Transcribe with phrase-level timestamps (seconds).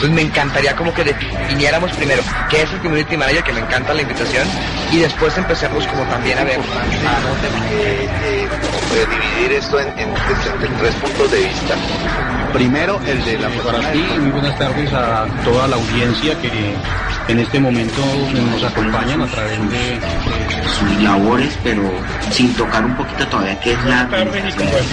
[0.00, 3.92] Pues me encantaría como que definiéramos primero qué es el Community Manager, que me encanta
[3.92, 4.48] la invitación,
[4.92, 6.58] y después empecemos como también a ver
[8.94, 11.74] eh, dividir esto en, en- en- en tres puntos de vista.
[12.52, 16.74] Primero, el de la Para ti, muy buenas tardes a toda la audiencia que
[17.28, 18.02] en este momento
[18.50, 20.00] nos acompañan a través de,
[20.78, 21.82] sus labores, pero
[22.32, 24.84] sin tocar un poquito todavía qué es la administración.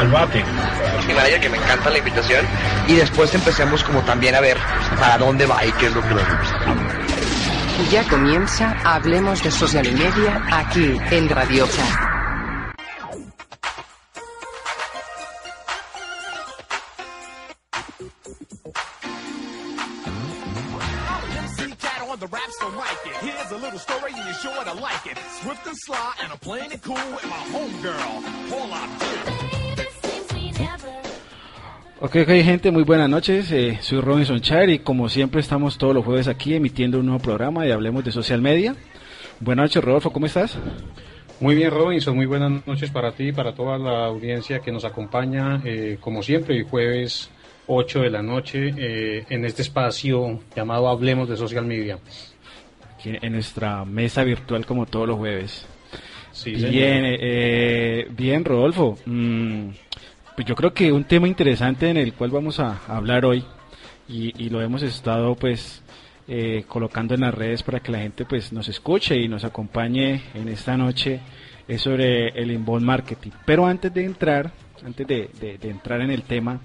[0.00, 2.44] Community Manager, que me encanta la invitación,
[2.88, 4.58] y después empecemos como también a ver
[4.98, 6.08] para dónde va y qué es lo que
[7.92, 12.17] Ya comienza Hablemos de Social y Media aquí en Radio Char.
[22.18, 23.16] The raps don't like it.
[23.20, 25.18] Here's a little story and you're sure to like it.
[25.40, 29.48] Swift and sly and I'm playing it cool with my homegirl, Paula Abdul.
[32.00, 33.50] Ok, ok, gente, muy buenas noches.
[33.50, 37.20] eh, soy Robinson Char y como siempre estamos todos los jueves aquí emitiendo un nuevo
[37.20, 38.76] programa y hablemos de social media.
[39.40, 40.56] Buenas noches, Rodolfo, ¿cómo estás?
[41.40, 44.84] Muy bien, Robinson, muy buenas noches para ti y para toda la audiencia que nos
[44.84, 47.30] acompaña, eh, como siempre, el jueves
[47.68, 51.98] 8 de la noche eh, en este espacio llamado Hablemos de Social Media.
[52.94, 55.66] Aquí en nuestra mesa virtual como todos los jueves.
[56.32, 58.96] Sí, Bien, eh, eh, bien, Rodolfo.
[59.06, 59.68] Mm,
[60.34, 63.44] pues yo creo que un tema interesante en el cual vamos a hablar hoy
[64.08, 65.82] y, y lo hemos estado pues
[66.28, 70.22] eh, colocando en las redes para que la gente pues nos escuche y nos acompañe
[70.34, 71.20] en esta noche
[71.66, 73.30] es sobre el inbound marketing.
[73.44, 74.50] Pero antes de entrar,
[74.84, 76.60] antes de, de- de entrar en el tema,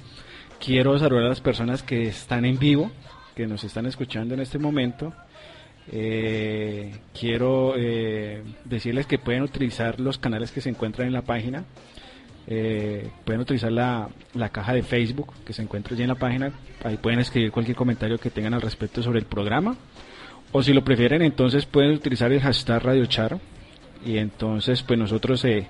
[0.64, 2.89] quiero saludar a las personas que están en vivo,
[3.36, 5.13] que nos están escuchando en este momento.
[5.91, 11.66] Eh, quiero eh, decirles que pueden utilizar los canales que se encuentran en la página.
[12.47, 16.53] Eh, pueden utilizar la, la caja de Facebook que se encuentra allí en la página.
[16.84, 19.75] Ahí pueden escribir cualquier comentario que tengan al respecto sobre el programa.
[20.53, 23.40] O si lo prefieren, entonces pueden utilizar el hashtag RadioChar.
[24.06, 25.68] Y entonces, pues nosotros eh,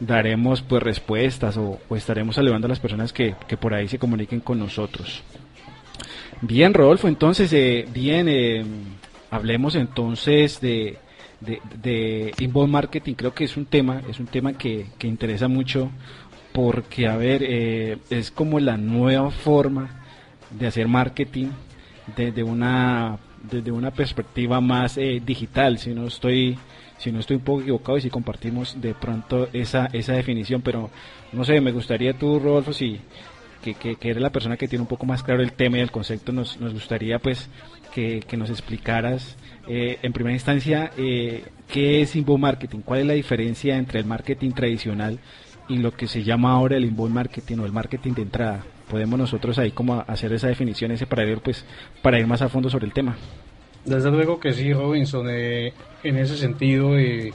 [0.00, 4.40] daremos pues respuestas o, estaremos saludando a las personas que, que por ahí se comuniquen
[4.40, 5.22] con nosotros.
[6.40, 8.64] Bien, Rodolfo, entonces, eh, bien, eh,
[9.30, 10.98] hablemos entonces de,
[11.40, 13.14] de, de inbound marketing.
[13.14, 15.90] Creo que es un tema, es un tema que, que interesa mucho
[16.54, 19.90] porque, a ver, eh, es como la nueva forma
[20.50, 21.48] de hacer marketing
[22.16, 25.78] desde una, desde una perspectiva más eh, digital.
[25.78, 26.56] Si no estoy,
[27.04, 30.90] si no estoy un poco equivocado y si compartimos de pronto esa, esa definición, pero
[31.32, 32.98] no sé, me gustaría tú, Rodolfo, si
[33.62, 35.80] que, que, que eres la persona que tiene un poco más claro el tema y
[35.80, 37.50] el concepto, nos, nos gustaría pues
[37.92, 39.36] que, que nos explicaras
[39.68, 44.06] eh, en primera instancia eh, qué es inbound marketing, cuál es la diferencia entre el
[44.06, 45.18] marketing tradicional
[45.68, 48.64] y lo que se llama ahora el inbound marketing o el marketing de entrada.
[48.90, 51.66] Podemos nosotros ahí como hacer esa definición, ese paralelo, pues
[52.00, 53.16] para ir más a fondo sobre el tema.
[53.84, 55.26] Desde luego que sí, Robinson.
[55.30, 55.72] eh,
[56.04, 57.32] en ese sentido, eh,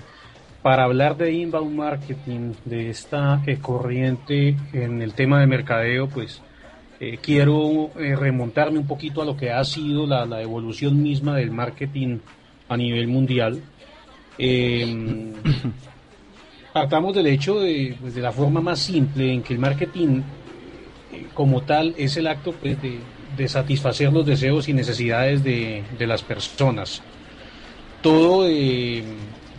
[0.62, 6.42] para hablar de inbound marketing, de esta eh, corriente en el tema de mercadeo, pues
[7.00, 11.52] eh, quiero remontarme un poquito a lo que ha sido la, la evolución misma del
[11.52, 12.20] marketing
[12.68, 13.62] a nivel mundial.
[14.38, 15.34] Eh,
[16.74, 20.22] partamos del hecho de, pues, de la forma más simple en que el marketing
[21.34, 23.00] como tal es el acto pues, de,
[23.40, 27.02] de satisfacer los deseos y necesidades de, de las personas.
[28.02, 29.04] Todo, eh,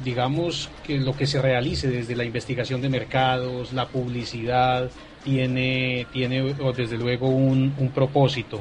[0.05, 4.91] digamos, que lo que se realice desde la investigación de mercados, la publicidad,
[5.25, 8.61] tiene, tiene desde luego un, un propósito.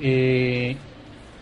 [0.00, 0.76] Eh,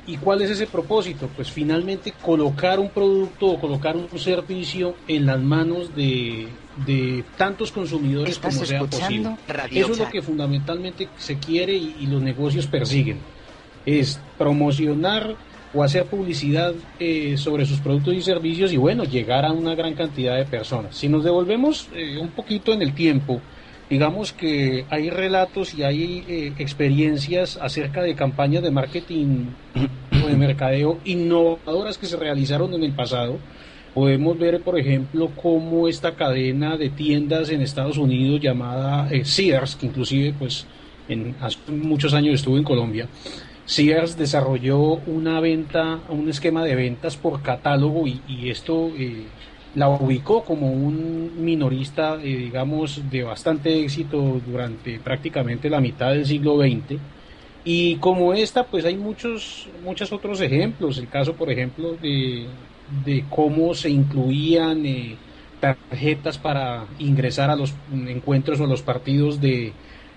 [0.09, 1.29] ¿Y cuál es ese propósito?
[1.37, 6.49] Pues finalmente colocar un producto o colocar un servicio en las manos de,
[6.87, 9.37] de tantos consumidores como sea posible.
[9.47, 13.19] Radio Eso es lo que fundamentalmente se quiere y, y los negocios persiguen.
[13.85, 15.37] Es promocionar
[15.75, 19.95] o hacer publicidad eh, sobre sus productos y servicios y bueno, llegar a una gran
[19.95, 20.97] cantidad de personas.
[20.97, 23.43] Si nos devolvemos eh, un poquito en el tiempo,
[23.91, 29.47] digamos que hay relatos y hay eh, experiencias acerca de campañas de marketing
[30.25, 33.39] o de mercadeo innovadoras que se realizaron en el pasado.
[33.95, 39.77] Podemos ver, por ejemplo, cómo esta cadena de tiendas en Estados Unidos llamada eh, Sears,
[39.77, 40.67] que inclusive pues
[41.09, 43.09] en, hace muchos años estuvo en Colombia,
[43.65, 49.25] Sears desarrolló una venta, un esquema de ventas por catálogo y, y esto eh,
[49.79, 56.27] la ubicó como un minorista, eh, digamos, de bastante éxito durante prácticamente la mitad del
[56.27, 57.01] siglo XX.
[57.65, 60.99] Y como esta, pues hay muchos, muchos otros ejemplos.
[60.99, 62.47] El caso, por ejemplo, de,
[63.05, 65.17] de cómo se incluían eh,
[65.61, 69.73] tarjetas para ingresar a los encuentros o a los partidos de,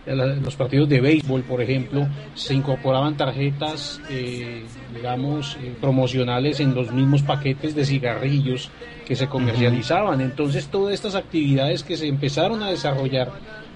[0.08, 4.64] los partidos de béisbol, por ejemplo, se incorporaban tarjetas, eh,
[4.96, 8.72] digamos, promocionales en los mismos paquetes de cigarrillos
[9.12, 10.22] que se comercializaban.
[10.22, 13.30] Entonces, todas estas actividades que se empezaron a desarrollar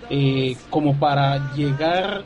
[0.10, 2.24] eh, como para llegar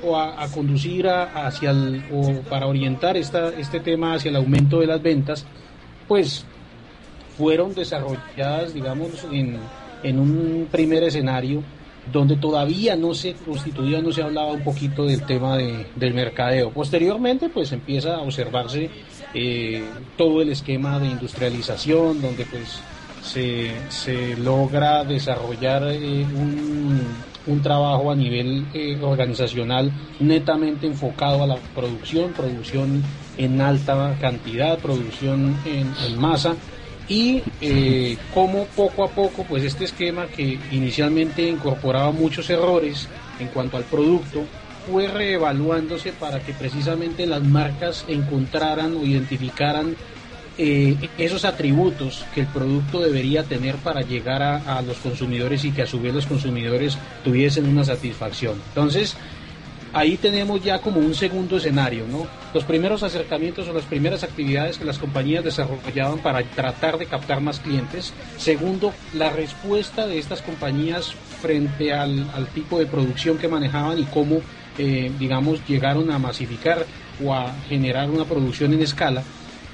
[0.00, 4.86] o a, conducir hacia el, o para orientar esta, este tema hacia el aumento de
[4.86, 5.44] las ventas,
[6.06, 6.44] pues
[7.36, 9.58] fueron desarrolladas, digamos, en,
[10.04, 11.64] en un primer escenario
[12.12, 16.70] donde todavía no se constituía, no se hablaba un poquito del tema de, del mercadeo.
[16.70, 18.90] Posteriormente, pues empieza a observarse
[19.34, 19.84] eh,
[20.16, 22.80] todo el esquema de industrialización, donde pues
[23.22, 27.00] se, se logra desarrollar eh, un,
[27.46, 33.02] un, trabajo a nivel eh, organizacional netamente enfocado a la producción, producción
[33.36, 36.54] en alta cantidad, producción en, en masa
[37.08, 43.08] y eh, cómo poco a poco pues este esquema que inicialmente incorporaba muchos errores
[43.38, 44.44] en cuanto al producto
[44.90, 49.96] fue reevaluándose para que precisamente las marcas encontraran o identificaran
[50.58, 55.72] eh, esos atributos que el producto debería tener para llegar a, a, los consumidores y
[55.72, 58.54] que a su vez los consumidores tuviesen una satisfacción.
[58.68, 59.16] Entonces,
[59.96, 62.26] ahí tenemos ya como un segundo escenario, ¿no?
[62.52, 67.40] Los primeros acercamientos o las primeras actividades que las compañías desarrollaban para tratar de captar
[67.40, 68.12] más clientes.
[68.36, 74.42] Segundo, la respuesta de estas compañías frente al, tipo de producción que manejaban y cómo,
[74.76, 76.84] eh, digamos, llegaron a masificar
[77.24, 79.22] o a generar una producción en escala.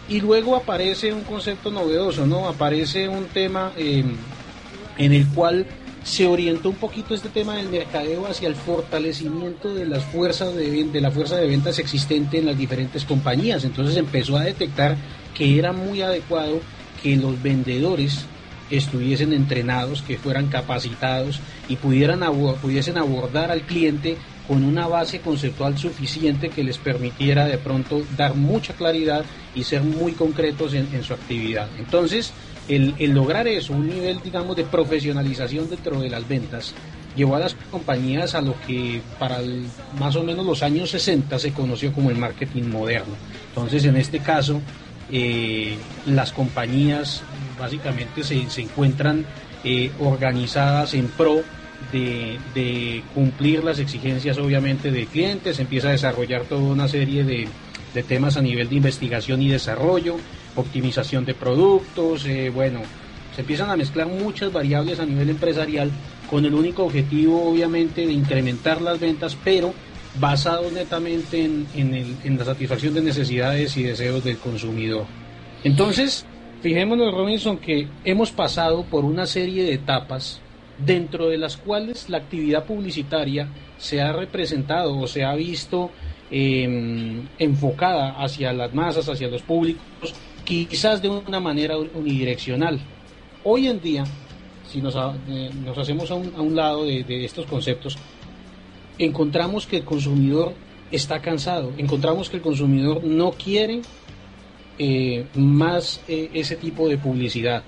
[0.09, 2.47] Y luego aparece un concepto novedoso, ¿no?
[2.47, 4.05] Aparece un tema eh,
[4.99, 5.67] en el cual
[6.05, 10.85] se orientó un poquito este tema del mercadeo hacia el fortalecimiento de las fuerzas de,
[10.85, 13.65] de la fuerza de ventas existente en las diferentes compañías.
[13.65, 14.97] Entonces empezó a detectar
[15.35, 16.61] que era muy adecuado
[17.03, 18.27] que los vendedores
[18.71, 22.21] estuviesen entrenados, que fueran capacitados y pudieran
[22.61, 24.17] pudiesen abordar al cliente
[24.49, 29.83] con una base conceptual suficiente que les permitiera de pronto dar mucha claridad y ser
[29.83, 31.69] muy concretos en, en su actividad.
[31.79, 32.33] Entonces,
[32.69, 36.75] el, lograr eso, un nivel, digamos, de profesionalización dentro de las ventas,
[37.17, 39.39] llevó a las compañías a lo que para
[39.99, 43.15] más o menos los años 60 se conoció como el marketing moderno.
[43.49, 44.61] Entonces, en este caso,
[45.11, 45.77] eh,
[46.07, 47.23] las compañías
[47.59, 49.27] básicamente se, encuentran
[49.65, 51.43] eh, organizadas en pro
[51.93, 58.37] de, cumplir las exigencias, obviamente, de clientes, empieza a desarrollar toda una serie de temas
[58.37, 60.17] a nivel de investigación y desarrollo,
[60.57, 62.81] optimización de productos, eh, bueno,
[63.35, 65.91] se empiezan a mezclar muchas variables a nivel empresarial
[66.29, 69.75] con el único objetivo obviamente de incrementar las ventas, pero
[70.19, 75.07] basado netamente en, la satisfacción de necesidades y deseos del consumidor.
[75.65, 76.27] Entonces,
[76.61, 80.41] fijémonos Robinson que hemos pasado por una serie de etapas
[80.79, 85.91] dentro de las cuales la actividad publicitaria se ha representado o se ha visto
[86.31, 90.15] eh, enfocada hacia las masas, hacia los públicos,
[90.45, 92.81] quizás de una manera unidireccional.
[93.45, 94.05] Hoy en día,
[94.71, 94.95] si nos,
[95.29, 97.97] eh, nos hacemos a un, a un lado de, estos conceptos,
[98.99, 100.55] encontramos que el consumidor
[100.91, 103.83] está cansado, encontramos que el consumidor no quiere
[104.79, 107.63] eh, más eh, ese tipo de publicidad.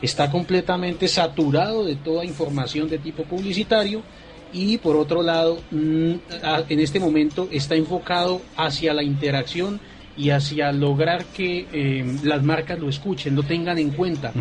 [0.00, 4.02] Está completamente saturado de toda información de tipo publicitario
[4.52, 6.20] y por otro lado, en
[6.80, 9.80] este momento está enfocado hacia la interacción
[10.16, 14.32] y hacia lograr que eh, las marcas lo escuchen, lo tengan en cuenta.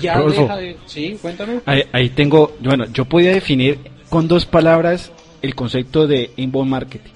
[0.00, 0.76] Ya deja de...
[0.86, 1.60] Sí, cuéntame.
[1.66, 7.12] Ahí, tengo, bueno, yo podía definir con dos palabras el concepto de inbound marketing.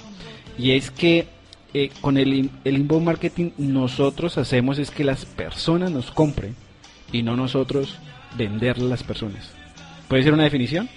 [0.58, 1.26] Y es que
[1.74, 6.54] eh, con el, el inbound marketing nosotros hacemos es que las personas nos compren
[7.12, 7.96] y no nosotros
[8.36, 9.50] venderle a las personas.
[10.08, 10.88] ¿Puede ser una definición?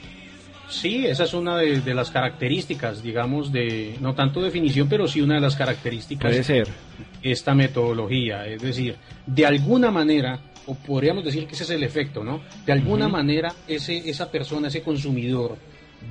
[0.70, 5.36] Sí, esa es una de, las características, digamos, de, no tanto definición, pero sí una
[5.36, 6.32] de las características.
[6.32, 6.68] Puede ser.
[7.22, 8.96] Esta metodología, es decir,
[9.26, 12.42] de alguna manera, o podríamos decir que ese es el efecto, ¿no?
[12.66, 15.58] De alguna manera, ese, esa persona, ese consumidor,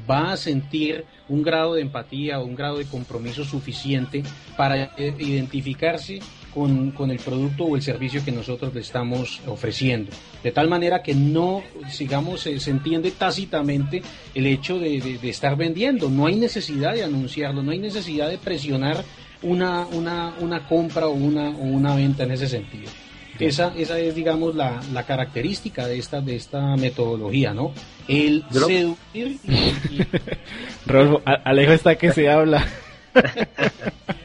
[0.08, 4.22] va a sentir un grado de empatía o un grado de compromiso suficiente
[4.56, 6.20] para eh, identificarse
[6.54, 10.10] con, con, el producto o el servicio que nosotros le estamos ofreciendo.
[10.42, 14.02] De tal manera que no, sigamos, se, entiende tácitamente
[14.34, 16.08] el hecho de, de, estar vendiendo.
[16.08, 19.04] No hay necesidad de anunciarlo, no hay necesidad de presionar
[19.42, 22.90] una, una, una compra o una, o una venta en ese sentido.
[23.38, 27.72] Esa, esa es, digamos, la, la característica de esta, de esta metodología, ¿no?
[28.06, 30.06] El Yo seducir y- y-
[30.86, 32.64] Rolfo, Alejo está que se habla.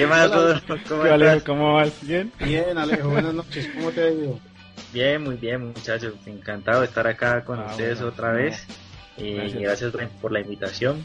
[0.00, 0.36] ¿Qué más, Hola.
[0.36, 0.76] Rodolfo?
[0.88, 1.44] ¿Cómo ¿Qué, Alejo, estás?
[1.44, 2.06] ¿Cómo vas?
[2.06, 2.32] ¿Bien?
[2.42, 4.40] Bien, Alejo, buenas noches, ¿cómo te ha ido?
[4.94, 6.14] Bien, muy bien, muchachos.
[6.24, 8.66] Encantado de estar acá con Ah, ustedes bueno, otra vez.
[9.18, 9.60] Y Gracias.
[9.62, 9.92] gracias,
[10.22, 11.04] por- la invitación.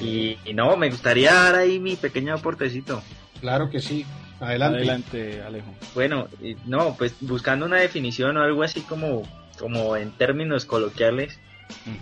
[0.00, 3.02] Y, y no, me gustaría dar ahí mi pequeño aportecito.
[3.40, 4.06] Claro que sí,
[4.38, 4.78] adelante.
[4.78, 5.74] Adelante, Alejo.
[5.92, 6.28] Bueno,
[6.66, 9.22] no, pues buscando una definición o algo así como,
[9.58, 11.36] como en términos coloquiales,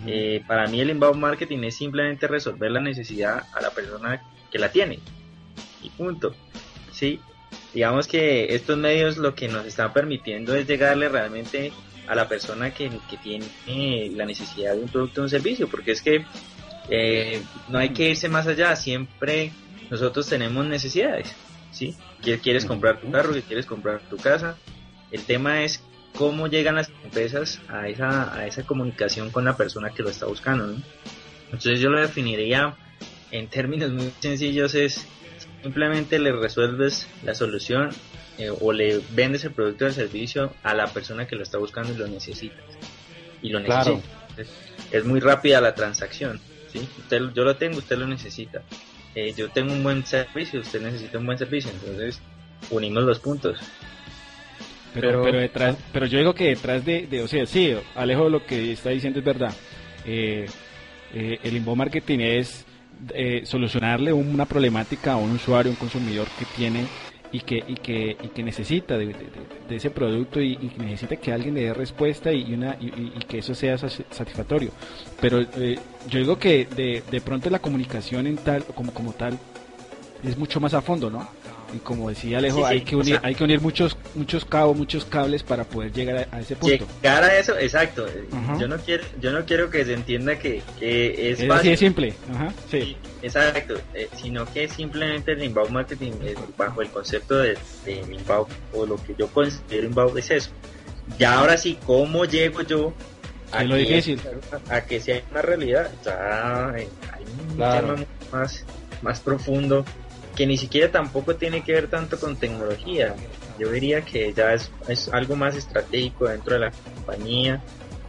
[0.05, 4.21] eh, para mí el inbound marketing es simplemente resolver la necesidad a la persona
[4.51, 4.99] que la tiene.
[5.81, 6.35] Y punto.
[6.91, 7.19] Sí,
[7.73, 11.71] digamos que estos medios lo que nos están permitiendo es llegarle realmente
[12.07, 15.69] a la persona que, que tiene eh, la necesidad de un producto o un servicio,
[15.69, 16.25] porque es que
[16.89, 19.51] eh, no hay que irse más allá, siempre
[19.91, 21.35] nosotros tenemos necesidades,
[21.71, 21.95] ¿sí?
[22.23, 24.57] Que quieres comprar tu carro, que quieres comprar tu casa,
[25.11, 25.83] el tema es
[26.15, 30.25] cómo llegan las empresas a esa, a esa comunicación con la persona que lo está
[30.25, 30.81] buscando, ¿no?
[31.45, 32.75] Entonces yo lo definiría
[33.31, 35.05] en términos muy sencillos es
[35.61, 37.89] simplemente le resuelves la solución
[38.37, 41.57] eh, o le vendes el producto o el servicio a la persona que lo está
[41.57, 42.61] buscando y lo necesita.
[43.41, 43.95] Y lo Claro.
[43.95, 44.17] necesita.
[44.37, 44.49] Es,
[44.91, 46.39] es muy rápida la transacción.
[46.71, 46.79] ¿sí?
[46.99, 48.61] Usted, yo lo tengo, usted lo necesita.
[49.15, 51.71] Eh, yo tengo un buen servicio, usted necesita un buen servicio.
[51.71, 52.21] Entonces
[52.69, 53.57] unimos los puntos.
[54.93, 58.27] Pero, Pero- pero, detrás, pero yo digo que detrás de, de- o sea, sí, Alejo
[58.29, 59.53] lo que está diciendo es verdad.
[60.05, 60.47] Eh,
[61.13, 62.65] eh, el inbound marketing es
[63.13, 66.87] eh, solucionarle una problemática a un usuario, un consumidor que tiene
[67.31, 69.15] y que, y que, y que necesita de,
[69.69, 73.53] ese producto y, y necesita que alguien le dé respuesta y, una, y, que eso
[73.53, 74.71] sea satisfactorio.
[75.21, 75.77] Pero eh,
[76.09, 79.37] yo digo que de, de pronto la comunicación en tal, como, como tal
[80.23, 81.27] es mucho más a fondo, ¿no?
[81.73, 83.95] Y como decía Alejo, Sí, sí, hay que o unir, sea- hay que unir muchos,
[84.15, 86.87] muchos cabos, muchos cables para poder llegar a, a ese punto.
[87.01, 88.07] Llegar a eso, exacto.
[88.31, 88.57] Ajá.
[88.59, 91.69] Yo no quiero, yo no quiero que se entienda que, que es Es así fácil.
[91.71, 92.13] de simple.
[92.33, 92.81] Ajá, sí.
[92.81, 97.93] Sí, exacto, eh, sino que simplemente el inbound marketing eh, bajo el concepto de, de
[98.01, 100.49] inbound o lo que yo considero inbound es eso.
[101.19, 102.93] Ya ahora sí, ¿cómo llego yo
[103.59, 104.21] Es lo que- difícil.
[104.69, 105.89] a que sea una realidad?
[106.05, 107.95] Ya eh, hay un Claro.
[107.95, 108.65] tema más,
[109.01, 109.85] más profundo
[110.39, 113.13] que ni siquiera tampoco tiene que ver tanto con tecnología.
[113.57, 117.61] Yo diría que ya es, es algo más estratégico dentro de la compañía,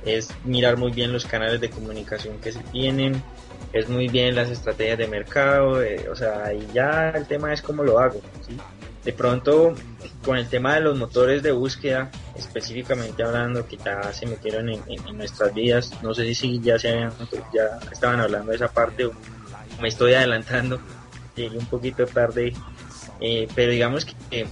[0.05, 3.21] es mirar muy bien los canales de comunicación que se tienen,
[3.73, 7.63] es muy bien las estrategias de mercado, eh, o sea, ahí ya el tema es
[7.63, 8.23] cómo lo hago.
[8.47, 8.57] ¿sí?
[9.05, 9.75] De pronto,
[10.23, 14.81] con el tema de los motores de búsqueda, específicamente hablando, que ya se metieron en,
[14.87, 17.13] en- en nuestras vidas, no sé si ya se habían,
[17.53, 19.13] ya estaban hablando de esa parte o
[19.81, 20.81] me estoy adelantando,
[21.43, 22.53] llegué un poquito tarde,
[23.21, 24.47] eh, pero digamos que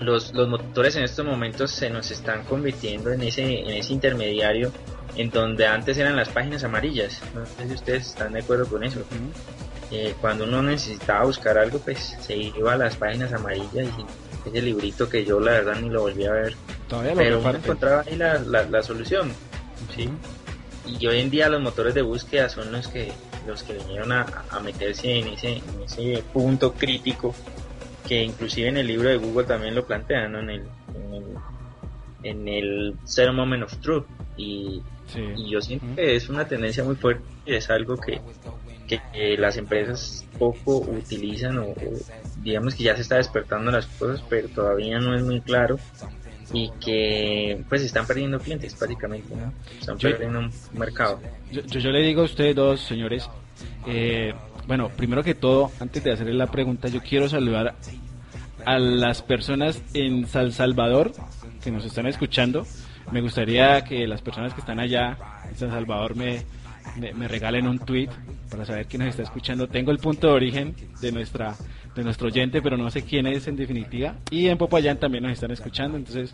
[0.00, 4.72] los, los motores en estos momentos se nos están convirtiendo en ese, en ese intermediario
[5.16, 7.20] en donde antes eran las páginas amarillas.
[7.34, 9.00] No sé si ustedes están de acuerdo con eso.
[9.90, 14.62] Eh, cuando uno necesitaba buscar algo, pues se iba a las páginas amarillas y ese
[14.62, 16.54] librito que yo la verdad ni lo volví a ver.
[16.88, 19.32] Todavía Pero uno encontraba ahí la, la, la solución.
[19.94, 20.08] ¿sí?
[20.86, 23.12] Y hoy en día los motores de búsqueda son los que
[23.46, 27.34] los que vinieron a, a meterse en ese, en ese punto crítico
[28.06, 30.40] que inclusive en el libro de Google también lo plantean ¿no?
[30.40, 30.62] en el
[30.94, 31.24] en el,
[32.22, 35.20] en el Zero Moment of Truth y, Sí.
[35.36, 38.22] y yo siento que es una tendencia muy fuerte y es algo que,
[38.88, 41.76] que, que las empresas poco utilizan o, o
[42.38, 45.78] digamos que ya se está despertando las cosas pero todavía no es muy claro
[46.52, 49.52] y que pues están perdiendo clientes prácticamente ¿no?
[49.78, 51.20] están Yo- perdiendo un mercado
[51.50, 53.28] Yo, yo, yo le digo a ustedes dos, señores,
[53.86, 54.34] eh,
[54.66, 57.74] bueno, primero que todo, antes de hacerle la pregunta, yo quiero saludar
[58.64, 61.12] a las personas en San Salvador
[61.62, 62.66] que nos están escuchando.
[63.12, 65.18] Me gustaría que las personas que están allá
[65.50, 66.42] en San Salvador me,
[66.96, 68.08] me, regalen un tweet
[68.50, 69.68] para saber quién nos está escuchando.
[69.68, 71.54] Tengo el punto de origen de nuestra
[71.94, 74.16] de nuestro oyente, pero no sé quién es en definitiva.
[74.30, 75.96] Y en Popayán también nos están escuchando.
[75.96, 76.32] Entonces,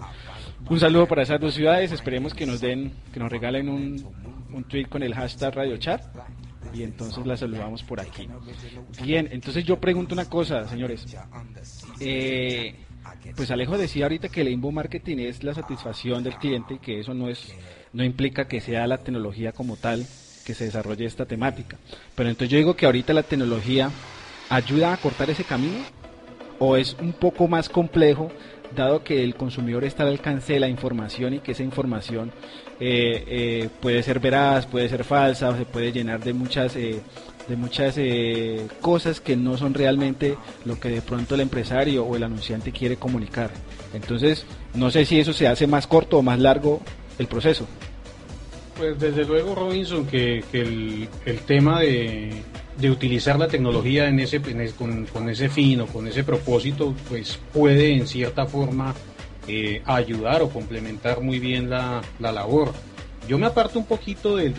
[0.69, 1.93] un saludo para esas dos ciudades.
[1.93, 4.03] Esperemos que nos den, que nos regalen un,
[4.53, 6.03] un tweet con el hashtag RadioChat.
[6.73, 8.29] Y entonces la saludamos por aquí.
[9.03, 11.05] Bien, entonces yo pregunto una cosa, señores.
[12.01, 12.75] Eh,
[13.37, 17.01] pues Alejo decía ahorita que el inbound marketing es la satisfacción del cliente y que
[17.01, 17.53] eso no es
[17.93, 20.07] no implica que sea la tecnología como tal
[20.55, 21.77] se desarrolle esta temática.
[22.15, 23.91] Pero entonces yo digo que ahorita la tecnología
[24.49, 25.79] ayuda a cortar ese camino
[26.59, 28.31] o es un poco más complejo
[28.75, 32.31] dado que el consumidor está al alcance de la información y que esa información
[32.79, 37.01] eh, eh, puede ser veraz, puede ser falsa, se puede llenar de muchas eh,
[37.49, 37.99] de muchas
[38.81, 42.97] cosas que no son realmente lo que de pronto el empresario o el anunciante quiere
[42.97, 43.51] comunicar.
[43.93, 46.81] Entonces, no sé si eso se hace más corto o más largo
[47.19, 47.67] el proceso.
[48.81, 52.43] Pues desde luego, Robinson, que, el, tema de,
[52.91, 54.41] utilizar la tecnología en ese,
[54.73, 58.95] con, ese fin o con ese propósito, pues puede en cierta forma
[59.47, 62.73] eh, ayudar o complementar muy bien la, la labor.
[63.29, 64.55] Yo me aparto un poquito del,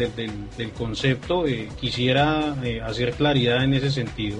[0.77, 4.37] concepto, eh, quisiera eh, hacer claridad en ese sentido.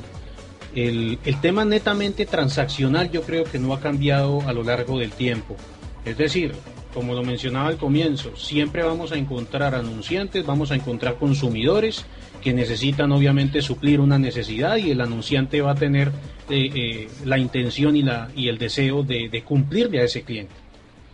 [0.76, 5.58] El tema netamente transaccional yo creo que no ha cambiado a lo largo del tiempo.
[6.06, 6.54] Es decir,
[6.94, 12.06] como lo mencionaba al comienzo, siempre vamos a encontrar anunciantes, vamos a encontrar consumidores
[12.42, 16.10] que necesitan obviamente suplir una necesidad y el anunciante va a tener
[16.50, 20.54] eh, eh, la intención y, la, y el deseo de, cumplirle a ese cliente.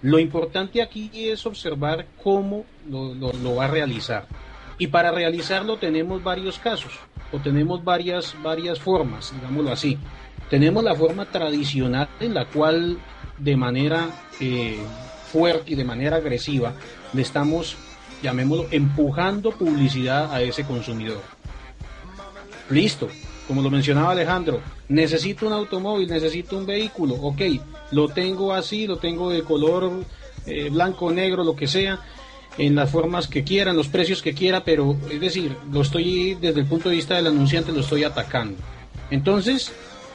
[0.02, 4.28] Lo importante aquí es observar cómo lo va a realizar.
[4.80, 6.94] Y para realizarlo tenemos varios casos
[7.32, 9.98] o tenemos varias, varias formas, digámoslo así.
[10.50, 13.00] Tenemos la forma tradicional en la cual
[13.38, 14.80] de manera eh,
[15.38, 16.74] fuerte y de manera agresiva
[17.14, 17.76] le estamos,
[18.24, 21.22] llamémoslo, empujando publicidad a ese consumidor.
[22.72, 23.08] Listo,
[23.48, 27.42] como lo mencionaba Alejandro, necesito un automóvil, necesito un vehículo, ok,
[27.92, 29.92] lo tengo así, lo tengo de color
[30.48, 32.00] eh, blanco, negro, lo que sea,
[32.58, 36.62] en las formas que quieran, los precios que quiera, pero es decir, lo estoy desde
[36.62, 38.58] el punto de vista del anunciante, lo estoy atacando.
[39.12, 39.72] Entonces,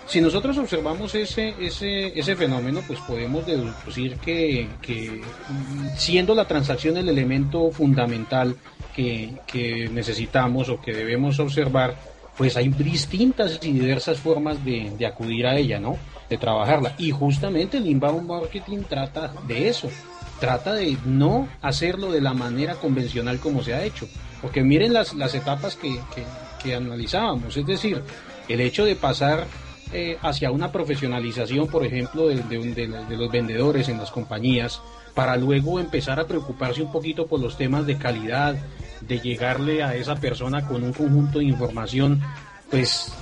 [0.06, 6.46] si nosotros observamos ese, ese, ese fenómeno, pues podemos deducir que, que, mm, siendo la
[6.46, 8.56] transacción el elemento fundamental
[8.94, 11.96] que, que necesitamos o que debemos observar,
[12.36, 15.96] pues hay distintas y diversas formas de, de acudir a ella, ¿no?
[16.28, 16.94] De trabajarla.
[16.98, 19.88] Y justamente el inbound marketing trata de eso.
[20.40, 24.08] Trata de no hacerlo de la manera convencional como se ha hecho.
[24.40, 26.24] Porque miren las, las etapas que, que,
[26.62, 27.56] que analizábamos.
[27.56, 28.02] Es decir,
[28.48, 29.46] el hecho de pasar
[29.92, 32.36] eh, hacia una profesionalización, por ejemplo, de,
[33.10, 34.80] los vendedores en las compañías,
[35.14, 38.56] para luego empezar a preocuparse un poquito por los temas de calidad,
[39.00, 42.22] de llegarle a esa persona con un conjunto de información,
[42.70, 43.12] pues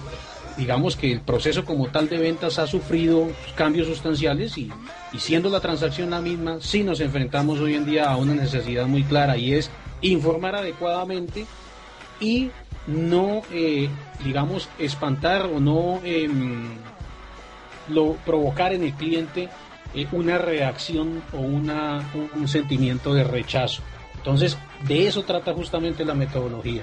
[0.56, 4.70] digamos que el proceso como tal de ventas ha sufrido cambios sustanciales y,
[5.12, 8.86] y siendo la transacción la misma, sí nos enfrentamos hoy en día a una necesidad
[8.86, 9.70] muy clara y es
[10.02, 11.46] informar adecuadamente
[12.20, 12.50] y
[12.86, 13.88] no, eh,
[14.24, 16.00] digamos, espantar o no
[17.88, 19.48] lo, provocar en el cliente
[19.94, 23.82] eh, una reacción o una, un, sentimiento de rechazo.
[24.16, 26.82] Entonces, de eso trata justamente la metodología.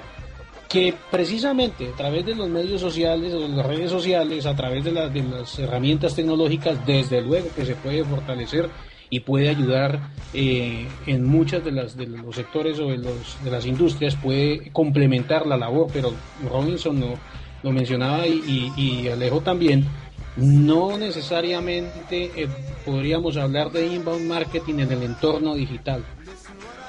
[0.68, 4.92] Que precisamente a través de los medios sociales de las redes sociales, a través de,
[4.92, 8.68] de las herramientas tecnológicas, desde luego que se puede fortalecer
[9.10, 13.50] y puede ayudar eh, en muchas de las de los sectores o de, los, de
[13.50, 16.12] las industrias puede complementar la labor pero
[16.48, 17.14] Robinson no,
[17.62, 19.86] lo mencionaba y, y, y Alejo también
[20.36, 22.48] no necesariamente eh,
[22.84, 26.04] podríamos hablar de inbound marketing en el entorno digital.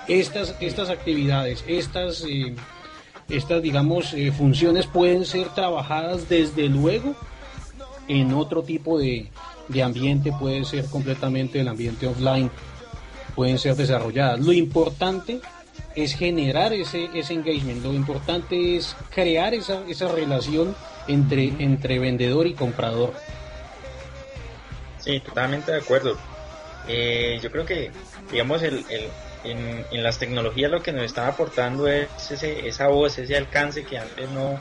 [0.07, 2.55] Estas estas actividades estas eh,
[3.29, 7.15] estas digamos funciones pueden ser trabajadas desde luego
[8.07, 9.29] en otro tipo de,
[9.69, 12.51] de ambiente, puede ser completamente el ambiente offline,
[13.35, 14.39] pueden ser desarrolladas.
[14.39, 15.39] Lo importante
[15.95, 20.75] es generar ese, ese engagement, lo importante es crear esa, esa relación
[21.07, 23.13] entre, entre vendedor y comprador.
[24.99, 26.17] Sí, totalmente de acuerdo.
[26.87, 27.91] Eh, yo creo que,
[28.31, 29.07] digamos, el, el,
[29.43, 33.83] en, en, las tecnologías lo que nos está aportando es ese, esa voz, ese alcance
[33.83, 34.59] que antes no,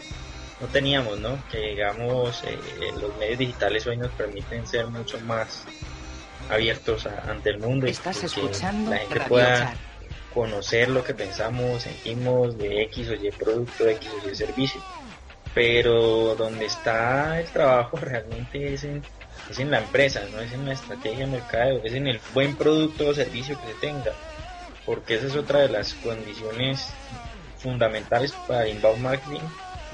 [0.60, 1.38] no teníamos, ¿no?
[1.50, 2.58] Que digamos, eh,
[3.00, 5.64] los medios digitales hoy nos permiten ser mucho más
[6.50, 9.74] abiertos a, ante el mundo Estás y escuchando que la gente pueda
[10.34, 14.82] conocer lo que pensamos, sentimos de X o Y producto, X o Y servicio.
[15.54, 19.02] Pero donde está el trabajo realmente es en,
[19.50, 22.54] es en la empresa, no es en la estrategia de mercado, es en el buen
[22.56, 24.12] producto o servicio que se tenga.
[24.84, 26.88] Porque esa es otra de las condiciones
[27.58, 29.40] fundamentales para inbound marketing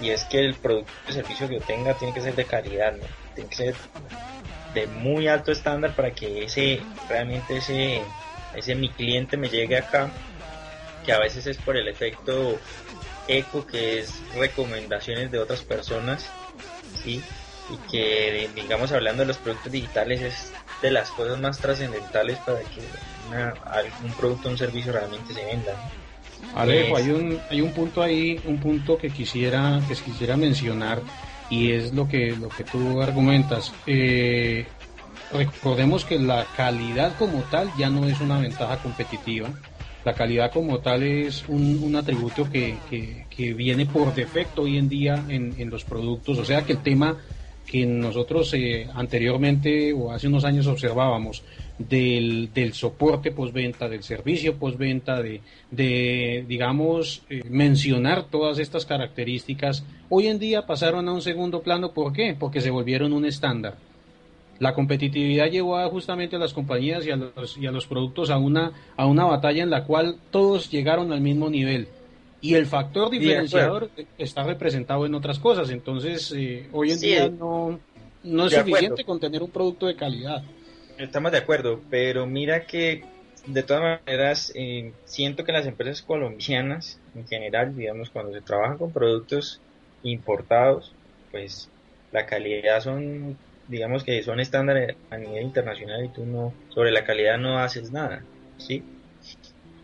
[0.00, 2.94] y es que el producto o servicio que obtenga tiene que ser de calidad,
[3.34, 3.74] tiene que ser
[4.74, 8.02] de muy alto estándar para que ese realmente ese
[8.56, 10.10] ese mi cliente me llegue acá
[11.04, 12.58] que a veces es por el efecto
[13.28, 16.28] eco que es recomendaciones de otras personas
[17.02, 17.22] sí
[17.68, 20.52] y que digamos hablando de los productos digitales es
[20.82, 22.82] de las cosas más trascendentales para que
[23.26, 25.78] una, algún producto o un servicio realmente se venda.
[26.54, 31.02] Alejo, hay un, hay un punto ahí, un punto que quisiera, que quisiera mencionar
[31.50, 33.72] y es lo que, lo que tú argumentas.
[33.86, 34.66] Eh,
[35.32, 39.48] recordemos que la calidad como tal ya no es una ventaja competitiva.
[40.04, 44.76] La calidad como tal es un, un atributo que, que, que, viene por defecto hoy
[44.76, 47.16] en día en, en, los productos, o sea que el tema
[47.66, 51.42] que nosotros eh, anteriormente o hace unos años observábamos
[51.78, 59.84] del, del soporte postventa, del servicio postventa, de, de digamos, eh, mencionar todas estas características,
[60.08, 61.92] hoy en día pasaron a un segundo plano.
[61.92, 62.36] ¿Por qué?
[62.38, 63.76] Porque se volvieron un estándar.
[64.60, 68.30] La competitividad llevó a justamente a las compañías y a los, y a los productos
[68.30, 71.88] a una, a una batalla en la cual todos llegaron al mismo nivel.
[72.40, 75.70] Y el factor diferenciador está representado en otras cosas.
[75.70, 77.06] Entonces, eh, hoy en Sí.
[77.06, 77.80] día no,
[78.22, 80.44] no es suficiente con tener un producto de calidad.
[80.98, 83.02] Estamos de acuerdo, pero mira que
[83.46, 88.76] de todas maneras eh, siento que las empresas colombianas en general, digamos, cuando se trabaja
[88.78, 89.60] con productos
[90.02, 90.94] importados,
[91.32, 91.68] pues
[92.12, 97.04] la calidad son, digamos que son estándares a nivel internacional y tú no, sobre la
[97.04, 98.24] calidad no haces nada,
[98.58, 98.82] ¿sí?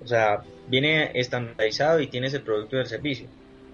[0.03, 3.27] O sea, viene estandarizado y tienes el producto y el servicio.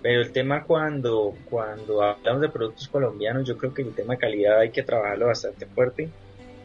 [0.02, 4.20] Pero el tema cuando, cuando hablamos de productos colombianos, yo creo que el tema de
[4.20, 6.08] calidad hay que trabajarlo bastante fuerte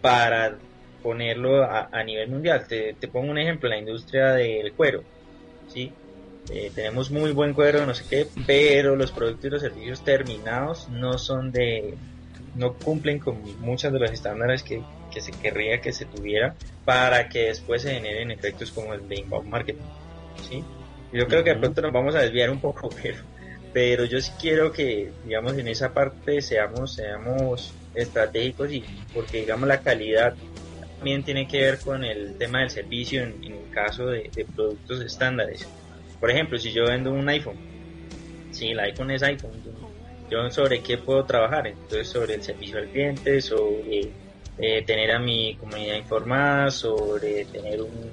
[0.01, 0.57] para
[1.01, 2.65] ponerlo a, a nivel mundial.
[2.67, 5.03] Te, te pongo un ejemplo, la industria del cuero,
[5.67, 5.91] ¿sí?
[6.49, 10.89] Eh, tenemos muy buen cuero, no sé qué, pero los productos y los servicios terminados
[10.89, 11.97] no son de,
[12.55, 17.29] no cumplen con muchos de los estándares que, que se querría que se tuviera para
[17.29, 19.81] que después se generen efectos como el de inbound marketing,
[20.49, 20.63] ¿sí?
[21.13, 23.17] Yo creo que de pronto nos vamos a desviar un poco, pero,
[23.71, 29.67] pero yo sí quiero que, digamos, en esa parte seamos, seamos estratégicos y porque, digamos,
[29.67, 30.35] la calidad
[30.97, 35.01] también tiene que ver con el tema del servicio en, el caso de, de productos
[35.01, 35.67] estándares.
[36.19, 37.57] Por ejemplo, si yo vendo un iPhone,
[38.51, 39.51] si el iPhone es iPhone,
[40.29, 44.11] yo sobre qué puedo trabajar, entonces sobre el servicio al cliente, sobre
[44.57, 48.11] eh, tener a mi comunidad informada, sobre tener un,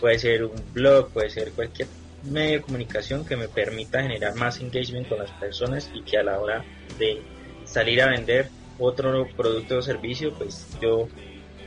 [0.00, 1.88] puede ser un blog, puede ser cualquier
[2.24, 6.22] medio de comunicación que me permita generar más engagement con las personas y que a
[6.24, 6.64] la hora
[6.98, 7.22] de
[7.64, 11.08] salir a vender otro producto o servicio, pues yo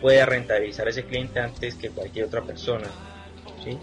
[0.02, 2.88] pueda rentabilizar a ese cliente antes que cualquier otra persona.
[3.63, 3.78] ¿sí?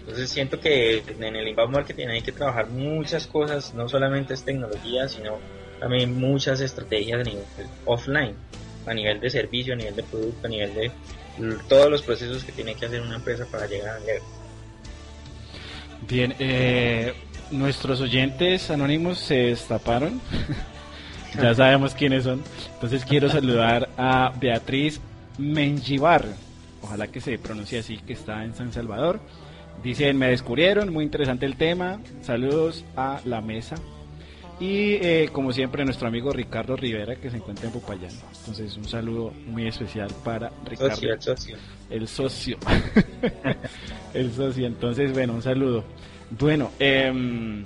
[0.00, 4.44] Entonces siento que en el inbound marketing hay que trabajar muchas cosas, no solamente es
[4.44, 5.38] tecnología, sino
[5.80, 7.44] también muchas estrategias a nivel
[7.84, 8.34] offline,
[8.86, 10.90] a nivel de servicio, a nivel de producto, a nivel de
[11.68, 14.22] todos los procesos que tiene que hacer una empresa para llegar a vender.
[16.08, 17.12] Bien, eh,
[17.50, 20.20] nuestros oyentes anónimos se destaparon.
[21.40, 22.42] ya sabemos quiénes son.
[22.74, 25.00] Entonces quiero saludar a Beatriz
[25.38, 26.24] Menjivar.
[26.82, 29.20] Ojalá que se pronuncie así, que está en San Salvador.
[29.82, 32.00] Dicen, me descubrieron, muy interesante el tema.
[32.22, 33.76] Saludos a la mesa.
[34.60, 38.10] Y eh, como siempre, nuestro amigo Ricardo Rivera, que se encuentra en Popayán.
[38.40, 40.96] Entonces, un saludo muy especial para Ricardo.
[40.96, 41.56] Socio, el socio.
[41.90, 42.58] El socio.
[44.14, 44.66] el socio.
[44.66, 45.84] Entonces, bueno, un saludo.
[46.30, 47.62] Bueno, em,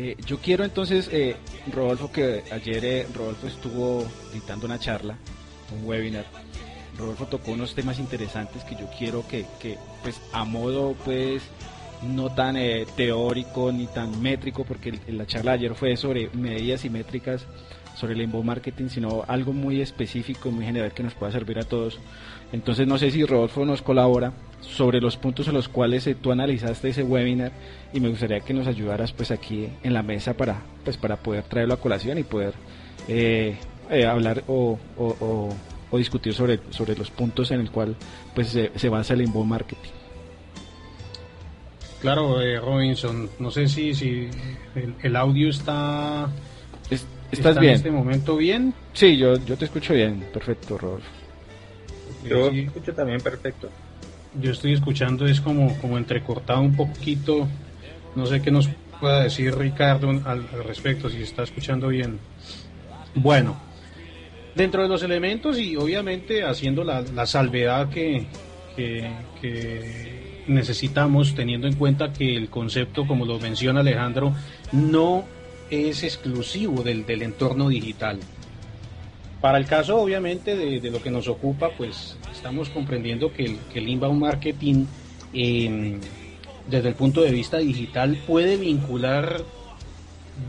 [0.00, 1.34] eh, yo quiero entonces, eh,
[1.72, 5.18] Rodolfo, que ayer eh, Rodolfo estuvo dictando una charla,
[5.76, 6.24] un webinar.
[6.96, 11.42] Rodolfo tocó unos temas interesantes que yo quiero que, que pues, a modo, pues,
[12.02, 12.56] no tan
[12.94, 17.44] teórico ni tan métrico, porque la charla de ayer fue sobre medidas y métricas
[17.98, 21.62] sobre el inbound marketing, sino algo muy específico, muy general que nos pueda servir a
[21.64, 21.98] todos.
[22.52, 26.30] Entonces no sé si Rodolfo nos colabora sobre los puntos en los cuales eh, tú
[26.32, 27.52] analizaste ese webinar
[27.92, 31.42] y me gustaría que nos ayudaras pues aquí en la mesa para pues para poder
[31.44, 32.54] traerlo a colación y poder
[33.08, 33.56] eh,
[33.90, 35.54] eh, hablar o, o- o-
[35.90, 37.96] o discutir sobre, sobre los puntos en el cual
[38.34, 39.90] pues se, se basa el inbound marketing.
[42.00, 44.28] Claro, eh, Robinson, no sé si, si
[44.76, 46.28] el, el audio está,
[46.90, 47.74] Es- está ¿Estás en bien?
[47.74, 48.74] este momento bien.
[48.92, 50.24] Sí, yo, yo te escucho bien.
[50.32, 51.08] Perfecto, Rodolfo.
[52.24, 53.68] Yo Sí, escucho también perfecto.
[54.34, 57.48] yo estoy escuchando, es como, como entrecortado un poquito.
[58.16, 58.68] No sé qué nos
[59.00, 62.18] pueda decir Ricardo al, al respecto, si está escuchando bien.
[63.14, 63.56] Bueno,
[64.54, 68.26] dentro de los elementos y obviamente haciendo la, la salvedad que,
[68.74, 69.10] que-
[69.40, 74.34] que necesitamos, teniendo en cuenta que el concepto, como lo menciona Alejandro,
[74.72, 75.24] no
[75.70, 78.18] es exclusivo del, del entorno digital.
[79.40, 83.58] Para el caso, obviamente, de, de lo que nos ocupa, pues estamos comprendiendo que el,
[83.72, 84.86] que el inbound marketing,
[85.32, 85.98] eh,
[86.68, 89.44] desde el punto de vista digital, puede vincular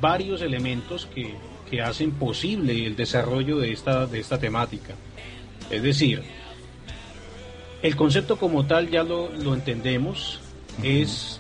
[0.02, 1.36] varios elementos que,
[1.70, 4.96] que hacen posible el desarrollo de esta, de esta temática.
[5.70, 6.24] Es decir,
[7.84, 10.40] el concepto como tal ya lo, lo entendemos,
[10.84, 11.39] es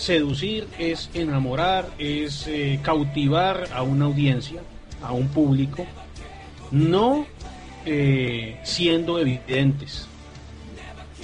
[0.00, 4.62] seducir, es enamorar, es eh, cautivar a una audiencia,
[5.02, 5.86] a un público,
[6.70, 7.26] no
[7.84, 10.06] eh, siendo evidentes.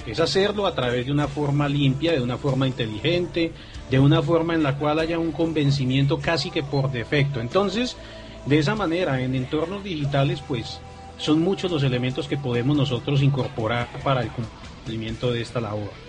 [0.05, 3.51] es hacerlo a través de una forma limpia, de una forma inteligente,
[3.89, 7.41] de una forma en la cual haya un convencimiento casi que por defecto.
[7.41, 7.97] Entonces,
[8.45, 10.79] de esa manera, en entornos digitales, pues
[11.17, 16.06] son muchos los elementos que podemos nosotros incorporar para el cumplimiento de esta labor.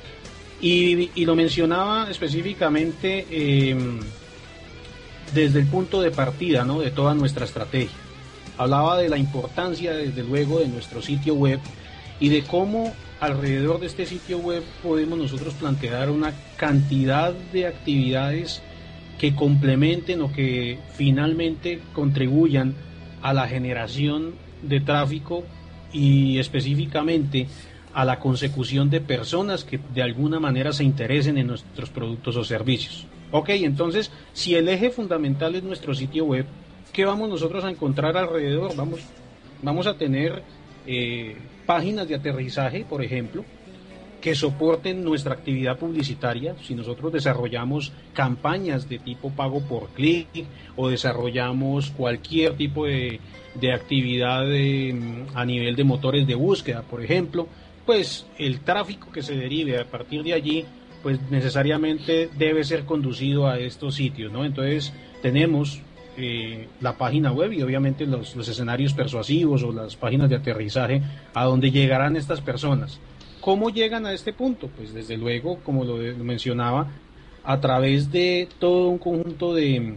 [0.61, 4.01] Y, lo mencionaba específicamente em,
[5.33, 6.81] desde el punto de partida ¿no?
[6.81, 7.97] de toda nuestra estrategia.
[8.57, 11.61] Hablaba de la importancia, desde luego, de nuestro sitio web
[12.19, 18.63] y de cómo alrededor de este sitio web podemos nosotros plantear una cantidad de actividades
[19.19, 22.75] que complementen o que finalmente contribuyan
[23.23, 25.45] a la generación de tráfico
[25.93, 27.49] y específicamente
[27.99, 32.45] a la consecución de personas que de alguna manera se interesen en nuestros productos o
[32.45, 33.09] servicios.
[33.33, 36.47] Ok, entonces, si el eje fundamental es nuestro sitio web,
[36.93, 38.77] ¿qué vamos nosotros a encontrar alrededor?
[38.77, 39.01] Vamos,
[39.63, 40.45] vamos a tener
[40.87, 43.45] eh, páginas de aterrizaje, por ejemplo,
[44.21, 46.55] que soporten nuestra actividad publicitaria.
[46.63, 50.29] Si nosotros desarrollamos campañas de tipo pago por clic
[50.77, 53.19] o desarrollamos cualquier tipo de,
[53.75, 54.45] actividad
[55.35, 57.49] a nivel de motores de búsqueda, por ejemplo,
[57.89, 60.67] pues el tráfico que se derive a partir de allí,
[61.03, 64.45] pues necesariamente debe ser conducido a estos sitios, ¿no?
[64.45, 65.81] Entonces tenemos
[66.19, 71.01] eh, la página web y obviamente los, escenarios persuasivos o las páginas de aterrizaje
[71.33, 73.01] a donde llegarán estas personas.
[73.41, 74.69] ¿Cómo llegan a este punto?
[74.69, 76.89] Pues desde luego, como lo, mencionaba,
[77.43, 79.97] a través de todo un conjunto de,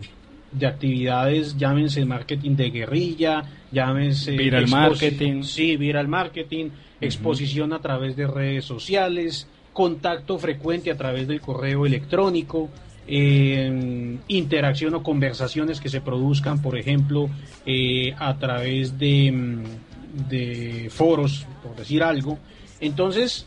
[0.54, 4.32] de actividades, llámense marketing de guerrilla, llámense...
[4.32, 5.44] Viral marketing.
[5.44, 6.70] Sí, viral marketing,
[7.02, 12.70] exposición a través de redes sociales, contacto frecuente a través del correo electrónico,
[13.08, 17.30] interacción o conversaciones que se produzcan, por ejemplo,
[17.66, 22.38] eh, a través de, mm, de foros, por decir algo.
[22.80, 23.46] Entonces,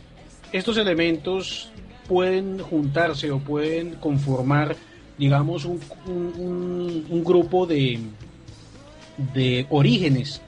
[0.53, 1.71] estos elementos
[2.09, 4.77] pueden juntarse o pueden conformar,
[5.17, 8.01] digamos, un, un, grupo de,
[9.33, 10.43] de orígenes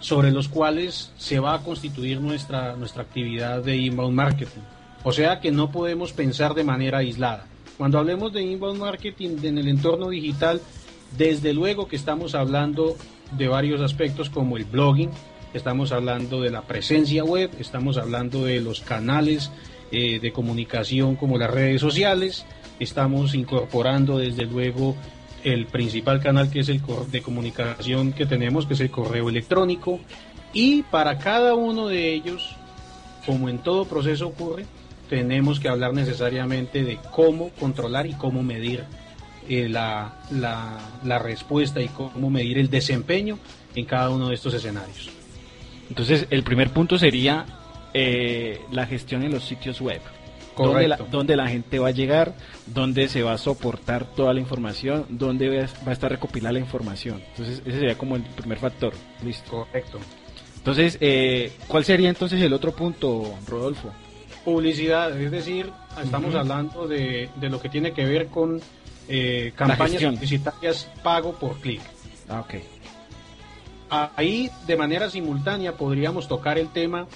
[0.00, 4.60] sobre los cuales se va a constituir nuestra, nuestra actividad de inbound marketing.
[5.04, 7.46] O sea que no podemos pensar de manera aislada.
[7.78, 10.60] Cuando hablemos de inbound marketing en el entorno digital,
[11.16, 12.96] desde luego que estamos hablando
[13.36, 15.10] de varios aspectos como el blogging,
[15.54, 19.50] estamos hablando de la presencia web, estamos hablando de los canales
[19.92, 22.44] eh, de comunicación como las redes sociales,
[22.78, 24.96] estamos incorporando desde luego
[25.44, 30.00] el principal canal que es el de comunicación que tenemos, que es el correo electrónico,
[30.52, 32.56] y para cada uno de ellos,
[33.26, 34.66] como en todo proceso ocurre,
[35.08, 38.84] tenemos que hablar necesariamente de cómo controlar y cómo medir
[39.48, 43.38] eh, la, la, respuesta y cómo medir el desempeño
[43.74, 45.10] en cada uno de estos escenarios.
[45.88, 47.44] Entonces, el primer punto sería
[47.92, 50.00] eh, la gestión en los sitios web.
[50.56, 52.34] Dónde la, gente va a llegar,
[52.66, 57.22] dónde se va a soportar toda la información, dónde va a estar recopilada la información.
[57.30, 58.92] Entonces, ese sería como el primer factor.
[59.24, 59.50] Listo.
[59.50, 59.98] Correcto.
[60.56, 63.90] Entonces, eh, ¿cuál sería entonces el otro punto, Rodolfo?
[64.44, 65.70] Publicidad, es decir,
[66.02, 68.60] estamos hablando de, lo que tiene que ver con
[69.08, 71.80] eh, campañas publicitarias pago por clic.
[72.28, 72.54] Ah, ok.
[74.16, 77.06] Ahí, de manera simultánea, podríamos tocar el tema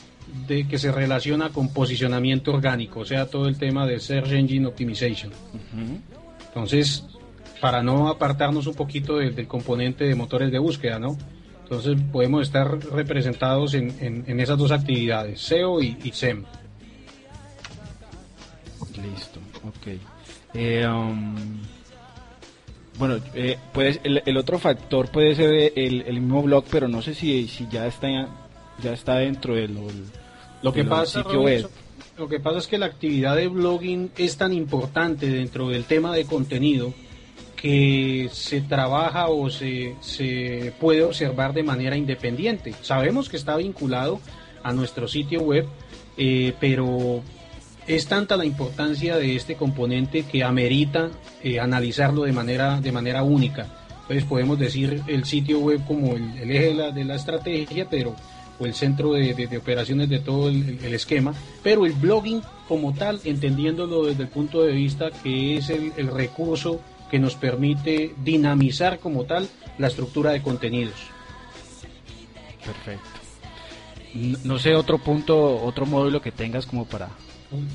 [0.47, 4.67] de que se relaciona con posicionamiento orgánico, o sea, todo el tema de Search Engine
[4.67, 5.33] Optimization.
[6.49, 7.05] Entonces,
[7.61, 11.17] para no apartarnos un poquito del, componente de motores de búsqueda, ¿no?
[11.63, 16.45] Entonces podemos estar representados en, en, esas dos actividades, SEO y, y SEM.
[19.03, 19.99] Listo, ok.
[20.55, 21.35] Eh, um,
[22.99, 23.59] bueno, eh,
[24.05, 28.09] el, otro factor puede ser el, mismo blog, pero no sé si, si ya está
[28.83, 29.77] ya está dentro del
[30.63, 31.69] lo que pasa sitio web.
[32.17, 36.15] Lo que pasa es que la actividad de blogging es tan importante dentro del tema
[36.15, 36.95] de contenido
[37.57, 42.75] que se trabaja o se, se puede observar de manera independiente.
[42.83, 44.21] Sabemos que está vinculado
[44.63, 45.67] a nuestro sitio web,
[46.17, 47.23] eh, pero
[47.87, 51.11] es tanta la importancia de este componente que amerita
[51.43, 53.67] eh, analizarlo de manera, de manera única.
[54.03, 58.15] Entonces podemos decir el sitio web como el, eje de la, de la, estrategia, pero
[58.59, 64.07] o el centro de, operaciones de todo el, esquema, pero el blogging como tal, entendiéndolo
[64.07, 69.25] desde el punto de vista que es el, el recurso que nos permite dinamizar como
[69.25, 70.95] tal la estructura de contenidos.
[72.65, 73.09] Perfecto.
[74.45, 77.11] No sé otro punto, otro módulo que tengas como para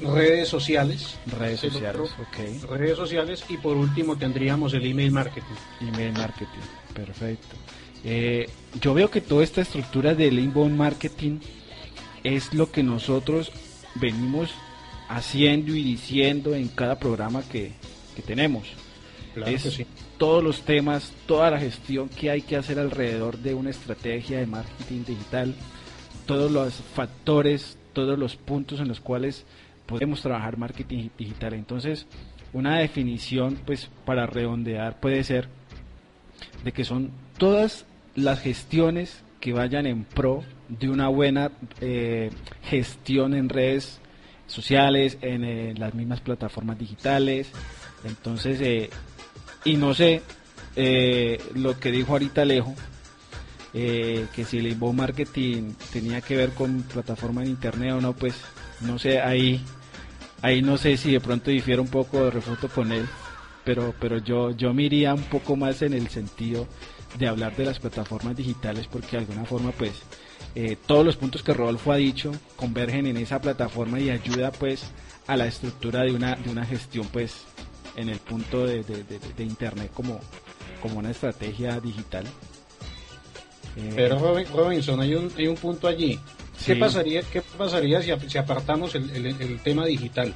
[0.01, 1.17] redes sociales.
[1.37, 2.69] Redes sociales, ok.
[2.71, 5.55] Redes sociales y por último tendríamos el email marketing.
[5.81, 6.59] Email marketing,
[6.93, 7.55] perfecto.
[8.03, 8.49] Eh,
[8.81, 11.39] yo veo que toda esta estructura del inbound marketing
[12.23, 13.51] es lo que nosotros
[13.95, 14.51] venimos
[15.07, 17.71] haciendo y diciendo en cada programa que,
[18.15, 18.67] que tenemos.
[19.33, 19.85] Claro Es que sí.
[20.17, 24.45] todos los temas, toda la gestión que hay que hacer alrededor de una estrategia de
[24.45, 25.55] marketing digital,
[26.25, 29.45] todos los factores, todos los puntos en los cuales
[29.85, 31.53] podemos trabajar marketing digital.
[31.53, 32.05] Entonces,
[32.53, 35.47] una definición, pues, para redondear puede ser
[36.63, 37.85] de que son todas
[38.23, 41.51] las gestiones que vayan en pro de una buena
[41.81, 42.29] eh,
[42.63, 43.99] gestión en redes
[44.47, 47.49] sociales, en eh, las mismas plataformas digitales.
[48.03, 48.89] Entonces, eh,
[49.65, 50.21] y no sé
[51.55, 52.73] lo que dijo ahorita Alejo,
[53.73, 58.35] que si el inbound marketing tenía que ver con plataforma en internet o no, pues
[58.79, 59.61] no sé, ahí,
[60.41, 63.05] ahí no sé si de pronto difiere un poco de refuto con él,
[63.65, 66.65] pero, pero yo, yo un poco más en el sentido
[67.17, 69.93] de hablar de las plataformas digitales porque de alguna forma pues
[70.55, 74.83] eh, todos los puntos que Rodolfo ha dicho convergen en esa plataforma y ayuda pues
[75.27, 77.33] a la estructura de una, de una gestión pues
[77.95, 79.03] en el punto de, de-
[79.35, 80.19] de- internet como,
[80.81, 82.25] como una estrategia digital.
[83.75, 86.19] Eh, Pero Robin- Robinson, hay un, hay un punto allí.
[86.65, 86.79] ¿Qué Sí.
[86.79, 90.33] pasaría, qué pasaría si, si apartamos el, el- el tema digital?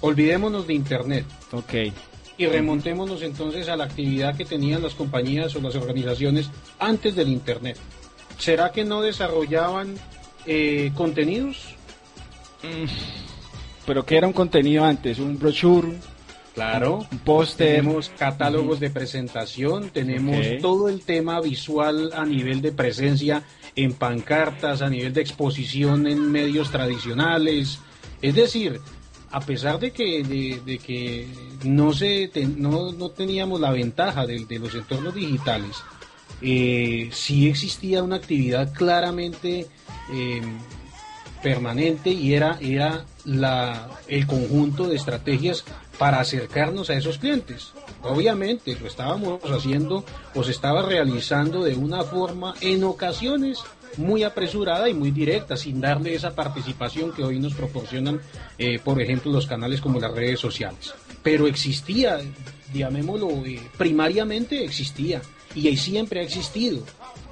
[0.00, 1.72] Olvidémonos de Internet ok,
[2.38, 6.48] y remontémonos entonces a la actividad que tenían las compañías o las organizaciones
[6.78, 7.76] antes del Internet.
[8.38, 9.96] ¿Será que no desarrollaban
[10.46, 11.74] eh, contenidos?
[13.86, 15.18] pero ¿qué era un contenido antes?
[15.18, 15.94] ¿Un brochure?
[16.54, 17.06] Claro.
[17.10, 17.76] ¿Un póster?
[17.76, 23.44] Tenemos catálogos de presentación, tenemos todo el tema visual a nivel de presencia
[23.76, 27.78] en pancartas, a nivel de exposición en medios tradicionales.
[28.20, 28.80] Es decir,
[29.30, 30.22] a pesar de que,
[30.64, 31.28] de, que
[31.64, 35.76] no, se, no, no teníamos la ventaja de, de los entornos digitales,
[36.40, 39.66] eh, sí existía una actividad claramente
[40.12, 40.42] eh,
[41.42, 45.64] permanente y era, era la, el conjunto de estrategias
[45.98, 47.72] para acercarnos a esos clientes.
[48.02, 53.58] Obviamente lo estábamos haciendo o se estaba realizando de una forma en ocasiones
[53.98, 58.20] muy apresurada y muy directa, sin darle esa participación que hoy nos proporcionan,
[58.56, 60.94] eh, por ejemplo, los canales como las redes sociales.
[61.22, 62.20] Pero existía,
[62.72, 65.20] llamémoslo, eh, primariamente existía
[65.54, 66.82] y ahí siempre ha existido.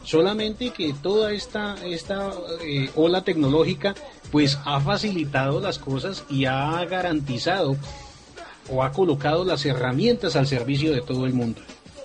[0.03, 2.33] Solamente que toda esta, esta
[2.65, 3.95] eh, ola tecnológica
[4.31, 7.77] pues ha facilitado las cosas y ha garantizado
[8.69, 11.61] o ha colocado las herramientas al servicio de todo el mundo.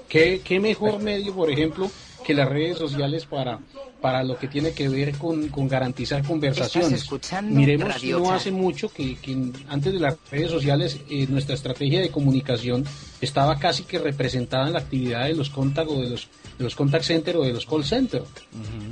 [0.08, 1.90] ¿Qué, qué mejor medio, por ejemplo,
[2.32, 3.60] que las redes sociales para,
[4.00, 7.06] para lo que tiene que ver con, con garantizar conversaciones?
[7.44, 12.00] Miremos Radio no hace mucho que, que antes de las redes sociales eh, nuestra estrategia
[12.00, 12.86] de comunicación
[13.20, 16.76] estaba casi que representada en la actividad de los contact o de los, de los
[16.76, 18.24] contact center o de los call center.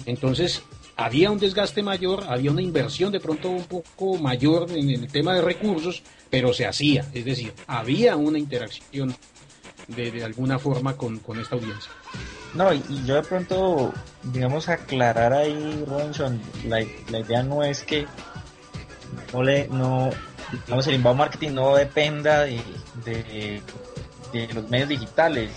[0.05, 0.61] Entonces,
[0.97, 5.33] había un desgaste mayor, había una inversión de pronto un poco mayor en el tema
[5.33, 9.15] de recursos, pero se hacía, es decir, había una interacción
[9.87, 11.89] de, de alguna forma con, con esta audiencia.
[12.53, 18.07] No, y, yo de pronto, digamos, aclarar ahí, Robinson, la, la idea no es que
[19.33, 20.09] no le, no,
[20.65, 22.61] digamos, el inbound marketing no dependa de,
[23.05, 25.51] de, los medios digitales.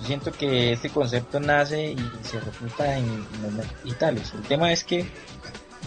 [0.00, 4.32] Yo siento que este concepto nace y se refuta en, los medios digitales.
[4.34, 5.06] El tema es que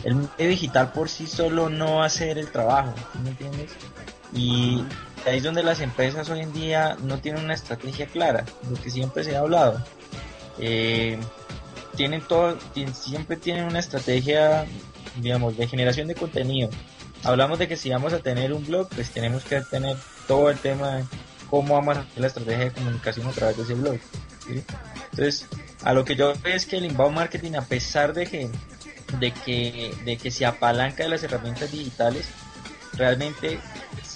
[0.03, 3.71] el medio digital por sí solo no va a hacer el trabajo, ¿sí ¿me entiendes?
[4.33, 4.83] Y
[5.25, 8.89] ahí es donde las empresas hoy en día no tienen una estrategia clara, lo que
[8.89, 9.83] siempre se ha hablado.
[10.59, 11.19] Eh,
[11.95, 12.57] tienen todo,
[12.93, 14.65] siempre tienen una estrategia,
[15.17, 16.69] digamos, de generación de contenido.
[17.23, 20.57] Hablamos de que si vamos a tener un blog, pues tenemos que tener todo el
[20.57, 21.03] tema de
[21.49, 23.97] cómo vamos a hacer la estrategia de comunicación a través de ese blog.
[24.47, 24.63] ¿sí?
[25.11, 25.45] Entonces,
[25.83, 28.49] a lo que yo veo es que el inbound marketing, a pesar de que,
[29.19, 32.27] de que, de que se apalanca de las herramientas digitales,
[32.93, 33.59] realmente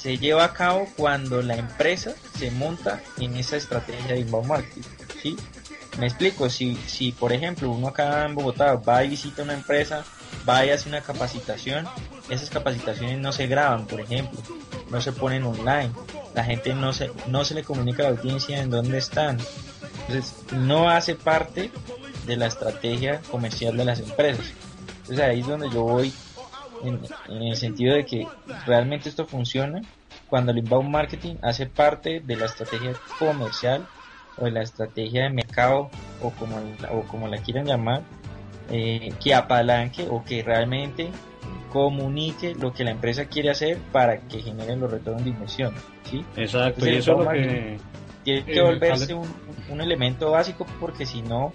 [0.04, 4.82] se lleva a cabo cuando la empresa se monta en esa estrategia de inbound marketing.
[5.22, 5.38] ¿sí?
[5.98, 10.04] Me explico, si, si por ejemplo uno acá en Bogotá va y visita una empresa,
[10.48, 11.88] va y hace una capacitación,
[12.30, 14.42] esas capacitaciones no se graban, por ejemplo,
[14.92, 15.92] no se ponen online,
[16.36, 19.38] la gente no se, no se le comunica a la audiencia en dónde están.
[20.02, 21.72] Entonces, no hace parte
[22.26, 24.48] de la estrategia comercial de las empresas.
[25.04, 26.14] Entonces ahí es donde yo voy
[26.84, 28.28] en, en el sentido de que
[28.66, 29.82] realmente esto funciona
[30.28, 33.88] cuando el inbound marketing hace parte de la estrategia comercial
[34.38, 35.90] o de la estrategia de mercado
[36.22, 38.02] o como, la- o como la quieran llamar,
[38.72, 41.12] eh, que apalanque o que realmente
[41.72, 45.74] comunique lo que la empresa quiere hacer para que genere los retornos de inversión.
[46.10, 46.24] ¿sí?
[46.36, 47.48] Exacto, Entonces, y eso es lo inbound que...
[47.48, 47.78] marketing
[48.24, 49.28] tiene que eh, volverse un,
[49.70, 51.52] un elemento básico porque si no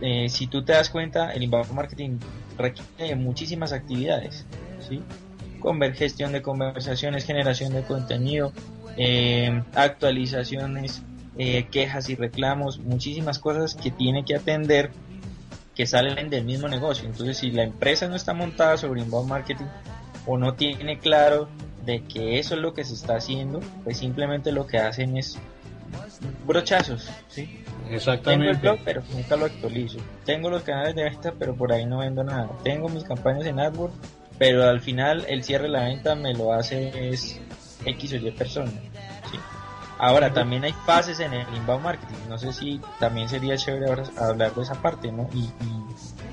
[0.00, 2.18] eh, si tú te das cuenta, el inbound marketing
[2.56, 4.46] requiere muchísimas actividades,
[4.88, 5.02] ¿sí?
[5.60, 8.52] Conver gestión de conversaciones, generación de contenido,
[8.96, 11.02] eh, actualizaciones,
[11.38, 14.90] eh, quejas y reclamos, muchísimas cosas que tiene que atender
[15.74, 17.06] que salen del mismo negocio.
[17.06, 19.66] Entonces, si la empresa no está montada sobre inbound marketing
[20.26, 21.48] o no tiene claro
[21.84, 25.38] de que eso es lo que se está haciendo, pues simplemente lo que hacen es
[26.46, 27.64] brochazos, ¿sí?
[27.90, 28.46] Exactamente.
[28.46, 29.98] Tengo el blog, pero nunca lo actualizo.
[30.24, 32.48] Tengo los canales de venta, pero por ahí no vendo nada.
[32.62, 33.94] Tengo mis campañas en AdWords,
[34.38, 37.40] pero al final el cierre de la venta me lo hace es
[37.84, 38.70] X o Y persona.
[39.30, 39.38] ¿sí?
[39.98, 42.16] Ahora, también hay fases en el inbound marketing.
[42.28, 45.28] No sé si también sería chévere ahora hablar de esa parte, ¿no?
[45.34, 45.84] Y, y,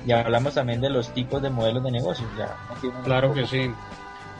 [0.06, 2.28] y hablamos también de los tipos de modelos de negocios.
[2.38, 2.56] Ya,
[3.04, 3.70] Claro que sí.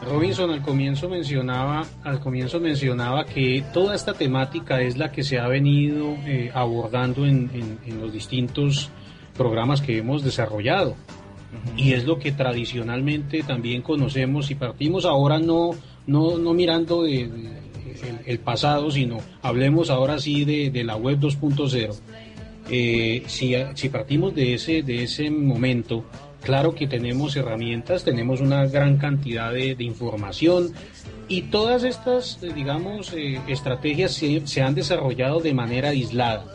[0.06, 5.38] Robinson al comienzo mencionaba, al comienzo mencionaba que toda esta temática es la que se
[5.38, 8.90] ha venido eh, abordando en, en- en los distintos
[9.36, 10.94] programas que hemos desarrollado.
[11.76, 15.70] Y es lo que tradicionalmente también conocemos y partimos ahora no,
[16.06, 17.58] no, no mirando de, de-
[18.08, 21.94] el, el pasado, sino hablemos ahora sí de, de la web 2.0.
[22.70, 26.04] Eh, si, si partimos de ese, de ese momento,
[26.42, 30.72] claro que tenemos herramientas, tenemos una gran cantidad de, información
[31.28, 36.52] y todas estas, eh, digamos, eh, estrategias se, han desarrollado de manera aislada.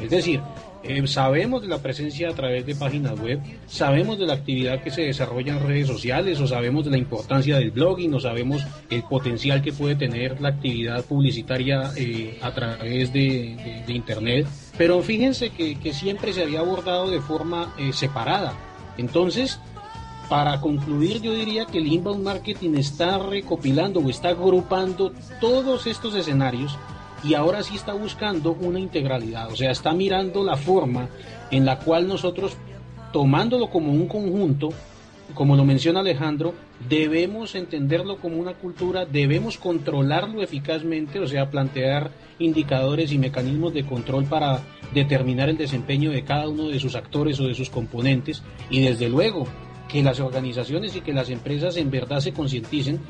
[0.00, 0.40] Es decir,
[0.86, 4.90] eh, sabemos de la presencia a través de páginas web, sabemos de la actividad que
[4.90, 9.02] se desarrolla en redes sociales, o sabemos de la importancia del blogging, o sabemos el
[9.04, 14.46] potencial que puede tener la actividad publicitaria eh, a través de, Internet.
[14.76, 18.52] Pero fíjense que, siempre se había abordado de forma separada.
[18.96, 19.58] Entonces,
[20.28, 26.14] para concluir, yo diría que el inbound marketing está recopilando o está agrupando todos estos
[26.14, 26.78] escenarios
[27.22, 31.08] y ahora sí está buscando una integralidad, o sea, está mirando la forma
[31.50, 32.56] en la cual nosotros,
[33.12, 34.70] tomándolo como un conjunto,
[35.32, 36.54] como lo menciona Alejandro,
[36.88, 43.86] debemos entenderlo como una cultura, debemos controlarlo eficazmente, o sea, plantear indicadores y mecanismos de
[43.86, 44.60] control para
[44.92, 49.08] determinar el desempeño de cada uno de sus actores o de sus componentes y desde
[49.08, 49.46] luego
[49.88, 53.00] que las organizaciones y que las empresas en verdad se concienticen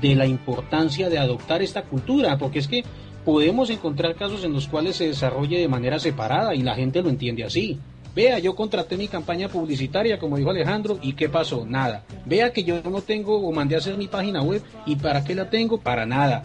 [0.00, 2.84] de la importancia de adoptar esta cultura, porque es que
[3.24, 7.10] podemos encontrar casos en los cuales se desarrolle de manera separada y la gente lo
[7.10, 7.78] entiende así.
[8.18, 11.64] Vea, yo contraté mi campaña publicitaria, como dijo Alejandro, y ¿qué pasó?
[11.64, 12.02] Nada.
[12.26, 15.36] Vea que yo no tengo o mandé a hacer mi página web, ¿y para qué
[15.36, 15.78] la tengo?
[15.78, 16.42] Para nada.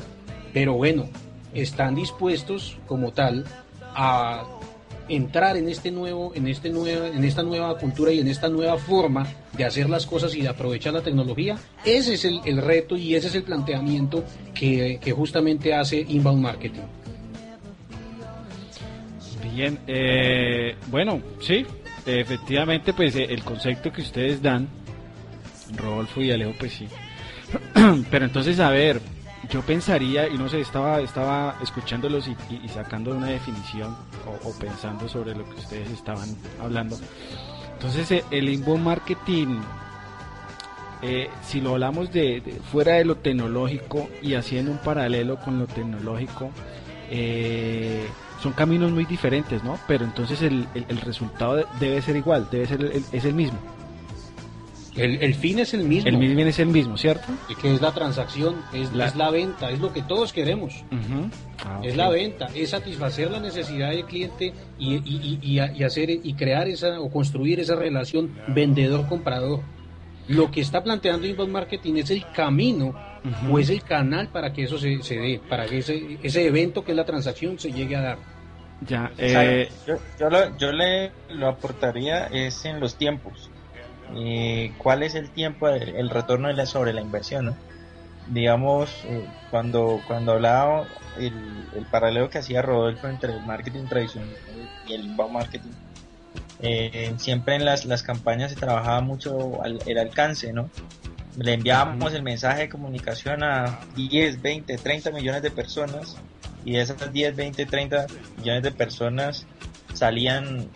[0.54, 1.10] Pero bueno,
[1.52, 3.46] están dispuestos como tal
[3.82, 4.44] a
[5.10, 8.78] entrar en este nuevo, en este nuevo, en esta nueva cultura y en esta nueva
[8.78, 9.26] forma
[9.58, 13.30] de hacer las cosas y de aprovechar la tecnología, ese es el, reto y ese
[13.30, 16.84] es el planteamiento que justamente hace Inbound Marketing.
[19.44, 21.66] Bien, eh, bueno, sí,
[22.06, 24.70] efectivamente, pues eh, el concepto que ustedes dan,
[25.76, 26.88] Rodolfo y Alejo, pues sí.
[28.10, 29.02] Pero entonces, a ver,
[29.50, 33.96] yo pensaría, y no sé, estaba, estaba escuchándolos y, sacando una definición
[34.44, 36.30] o, pensando sobre lo que ustedes estaban
[36.62, 36.98] hablando.
[37.74, 39.60] Entonces, eh, el inbound marketing,
[41.42, 45.68] si lo hablamos de, de fuera de lo tecnológico y haciendo un paralelo con lo
[45.68, 46.50] tecnológico,
[47.10, 48.08] eh,
[48.44, 49.80] son caminos muy diferentes, ¿no?
[49.88, 53.34] Pero entonces el, el- el resultado de- debe ser igual, debe ser el- es el
[53.34, 53.58] mismo.
[54.96, 56.08] El, el fin es el mismo.
[56.08, 57.26] El mismo es el mismo, ¿cierto?
[57.60, 60.84] que es la transacción, es La- es la venta, es lo que todos queremos.
[61.66, 66.34] Ah, Es la venta, es satisfacer la necesidad del cliente y, y- y- hacer y
[66.36, 69.62] crear esa o construir esa relación vendedor-comprador.
[70.28, 72.94] Lo que está planteando Inbound Marketing es el camino
[73.50, 76.84] o es el canal para que eso se, se dé, para que ese, ese evento
[76.84, 78.33] que es la transacción se llegue a dar.
[78.88, 83.50] Ya, eh, yo, yo, lo, yo le lo aportaría es en los tiempos.
[84.16, 87.46] Eh, ¿Cuál es el tiempo, el retorno de la, sobre la inversión?
[87.46, 87.58] no?
[88.30, 90.88] Digamos, eh, cuando, cuando hablaba
[91.20, 91.34] el,
[91.76, 94.36] el paralelo que hacía Rodolfo entre el marketing tradicional
[94.88, 95.72] y el inbound marketing,
[96.60, 100.70] eh, siempre en las, las campañas se trabajaba mucho al- el alcance, ¿no?
[101.38, 106.18] Le enviábamos el mensaje de comunicación a 10, 20, 30 millones de personas
[106.66, 108.08] y de esas 10, 20, 30
[108.38, 109.46] millones de personas
[109.94, 110.70] salían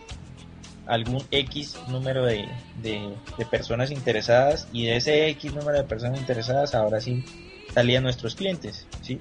[0.85, 2.47] algún X número de,
[2.81, 7.23] de, de personas interesadas y de ese X número de personas interesadas ahora sí
[7.73, 9.19] salían nuestros clientes, ¿sí?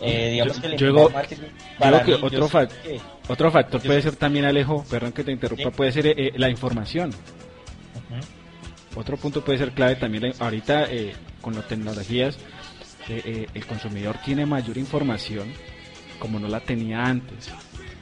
[0.00, 4.02] Eh, digamos Yo- que el yo digo- para digo mí, otro, que- otro factor puede
[4.02, 5.76] ser también, Alejo, perdón que te interrumpa, Sí.
[5.76, 7.10] puede ser eh, la información.
[8.94, 12.38] Otro punto puede ser clave también, la- ahorita eh, con las tecnologías,
[13.08, 15.52] eh, eh, el consumidor tiene mayor información
[16.18, 17.50] como no la tenía antes.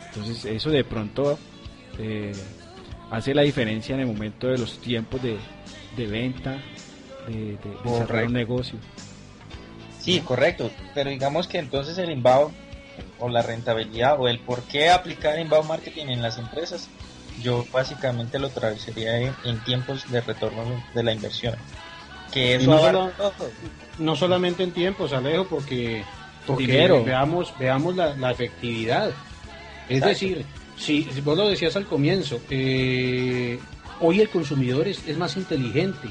[0.08, 1.38] Entonces eso de pronto
[1.98, 2.32] eh,
[3.10, 5.38] hace la diferencia en el momento de los tiempos de,
[5.96, 6.58] de venta,
[7.28, 8.78] de, de, de cerrar un negocio.
[10.00, 10.70] Sí, correcto.
[10.94, 12.54] Pero digamos que entonces el inbound
[13.18, 16.88] o la rentabilidad o el por qué aplicar inbound marketing en las empresas,
[17.42, 21.54] yo básicamente lo traduciría en, en tiempos de retorno de la inversión.
[22.32, 23.12] Que eso no, solo-
[24.16, 26.04] solamente en tiempos, Alejo, porque,
[26.46, 27.02] porque Dinero.
[27.04, 29.08] veamos, veamos la, la efectividad.
[29.88, 30.08] Es Exacto.
[30.08, 30.44] decir,
[30.76, 33.58] si, si vos lo decías al comienzo, eh,
[34.00, 36.08] hoy el consumidor es, es más inteligente.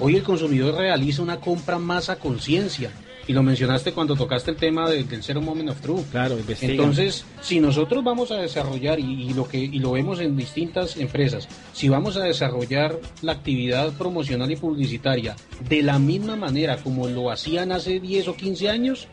[0.00, 2.90] Hoy el consumidor realiza una compra más a conciencia.
[3.26, 6.06] Y lo mencionaste cuando tocaste el tema de- del Zero Moment of Truth.
[6.10, 6.74] Claro, investigan.
[6.76, 10.96] Entonces, si nosotros vamos a desarrollar, y, y lo que y lo vemos en distintas
[10.96, 15.36] empresas, si vamos a desarrollar la actividad promocional y publicitaria
[15.68, 19.06] de la misma manera como lo hacían hace 10 o 15 años,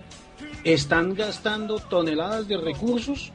[0.64, 3.32] están gastando toneladas de recursos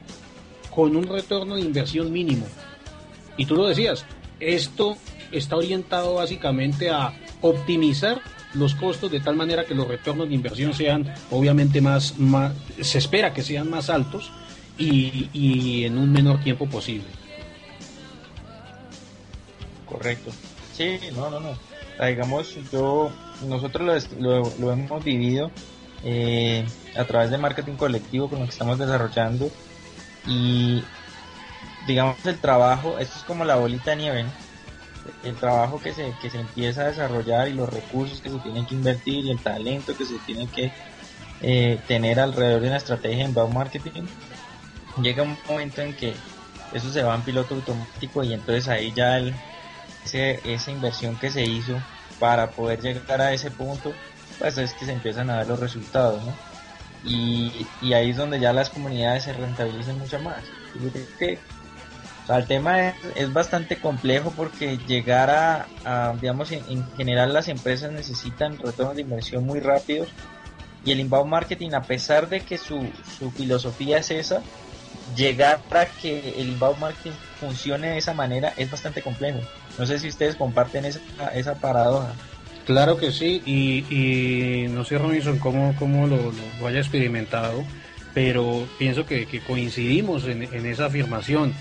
[0.69, 2.45] con un retorno de inversión mínimo.
[3.37, 4.05] Y tú lo decías,
[4.39, 4.97] esto
[5.31, 8.21] está orientado básicamente a optimizar
[8.53, 12.13] los costos de tal manera que los retornos de inversión sean obviamente más,
[12.81, 14.31] se espera que sean más altos
[14.77, 17.07] y, y en un menor tiempo posible.
[19.85, 20.31] Correcto.
[20.73, 21.57] Sí, no, no, no.
[21.97, 23.11] Sea, digamos, yo,
[23.47, 25.51] nosotros lo hemos vivido
[26.05, 26.65] eh,
[26.97, 29.49] a través de marketing colectivo con lo que estamos desarrollando
[30.27, 30.83] y
[31.87, 34.42] digamos el trabajo, esto es como la bolita de nieve, ¿no?
[35.23, 38.65] El trabajo que se, que se empieza a desarrollar y los recursos que se tienen
[38.65, 40.73] que invertir y el talento que se tiene que
[41.41, 44.09] eh, tener alrededor de una estrategia en inbound marketing,
[44.95, 46.15] llega un momento en que
[46.71, 49.33] eso se va en piloto automático y entonces ahí ya el,
[50.03, 51.85] ese- esa inversión que se hizo
[52.19, 53.93] para poder llegar a ese punto,
[54.37, 56.37] pues es que se empiezan a ver los resultados, ¿no?
[57.03, 60.49] Y, y ahí es donde ya las comunidades se rentabilizan mucho más.
[61.19, 61.43] Que
[62.23, 67.33] o sea, el tema es, es bastante complejo porque llegar a, digamos, en, en general
[67.33, 70.09] las empresas necesitan retornos de inversión muy rápidos
[70.85, 74.41] y el inbound marketing, a pesar de que su, su filosofía es esa,
[75.15, 79.39] llegar a que el inbound marketing funcione de esa manera es bastante complejo.
[79.77, 80.99] No sé si ustedes comparten esa,
[81.35, 82.15] esa paradoja.
[82.65, 87.63] Claro que sí, y, y no sé Robinson cómo, cómo lo, lo- lo haya experimentado,
[88.13, 91.53] pero pienso que, que coincidimos en, en esa afirmación.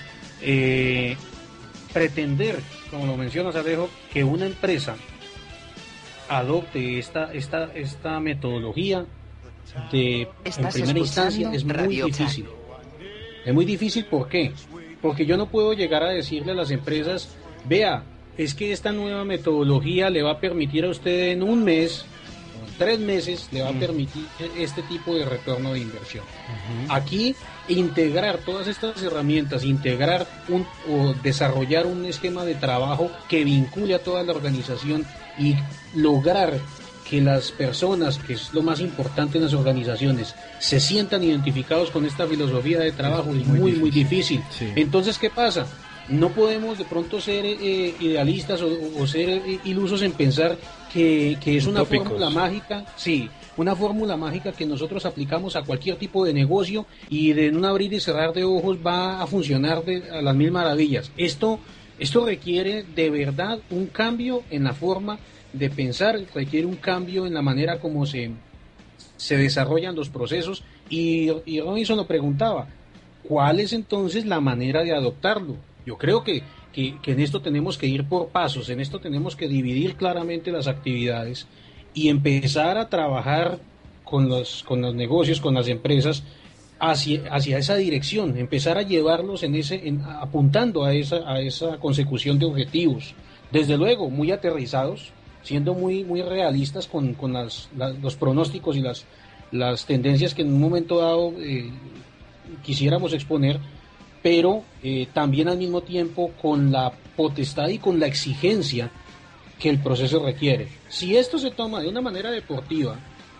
[0.42, 1.16] Eh,
[1.92, 2.58] pretender,
[2.90, 4.96] como lo mencionas Alejo, que una empresa
[6.28, 9.04] adopte esta, esta, esta metodología
[9.90, 12.46] de en primera instancia es muy Radio difícil.
[13.44, 14.52] Es muy difícil, ¿por qué?
[15.00, 17.34] Porque yo no puedo llegar a decirle a las empresas,
[17.64, 18.04] vea,
[18.36, 22.04] es que esta nueva metodología le va a permitir a usted en un mes,
[22.60, 24.24] o en tres meses, le va a permitir
[24.56, 26.24] este tipo de retorno de inversión.
[26.88, 27.34] Aquí,
[27.68, 34.02] integrar todas estas herramientas, integrar un, o desarrollar un esquema de trabajo que vincule a
[34.02, 35.04] toda la organización
[35.38, 35.54] y
[35.94, 36.58] lograr
[37.08, 42.06] que las personas, que es lo más importante en las organizaciones, se sientan identificados con
[42.06, 44.42] esta filosofía de trabajo es muy, muy difícil.
[44.50, 44.72] Sí.
[44.76, 45.66] Entonces, ¿qué pasa?
[46.08, 50.56] No podemos de pronto ser eh, idealistas o, o ser eh, ilusos en pensar
[50.92, 55.96] que, que es una fórmula mágica, sí, una fórmula mágica que nosotros aplicamos a cualquier
[55.96, 60.10] tipo de negocio y de un abrir y cerrar de ojos va a funcionar de,
[60.10, 61.12] a las mil maravillas.
[61.16, 61.58] Esto,
[61.98, 65.18] esto requiere de verdad un cambio en la forma
[65.52, 68.30] de pensar, requiere un cambio en la manera como se,
[69.16, 71.30] se desarrollan los procesos y,
[71.60, 72.68] Robinson lo preguntaba,
[73.22, 75.56] ¿cuál es entonces la manera de adoptarlo?
[75.84, 76.42] Yo creo que,
[76.72, 80.68] que en esto tenemos que ir por pasos, en esto tenemos que dividir claramente las
[80.68, 81.46] actividades
[81.94, 83.58] y empezar a trabajar
[84.04, 86.22] con los, con los negocios, con las empresas,
[86.78, 92.38] hacia, hacia esa dirección, empezar a llevarlos en ese, apuntando a esa, a esa consecución
[92.38, 93.14] de objetivos.
[93.52, 95.12] Desde luego, muy aterrizados,
[95.42, 99.04] siendo muy, muy realistas con, con las, la- los pronósticos y las,
[99.52, 101.70] las tendencias que en un momento dado eh,
[102.62, 103.58] quisiéramos exponer,
[104.22, 108.90] pero eh, también al mismo tiempo con la potestad y con la exigencia
[109.62, 110.66] que el proceso requiere.
[110.88, 112.98] Si esto se toma de una manera deportiva,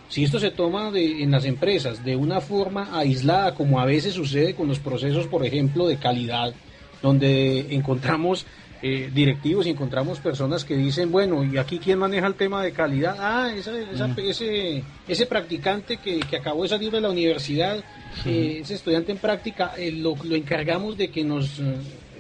[0.09, 4.15] si esto se toma de, en las empresas de una forma aislada, como a veces
[4.15, 6.55] sucede con los procesos, por ejemplo, de calidad,
[7.03, 8.47] donde encontramos
[8.85, 12.73] eh, directivos y encontramos personas que dicen, bueno, ¿y aquí quién maneja el tema de
[12.73, 13.17] calidad?
[13.19, 17.83] Ah, esa- esa- ese, ese practicante que, que acabó de salir de la universidad,
[18.27, 21.61] eh, ese estudiante en práctica, eh, lo, lo encargamos de que nos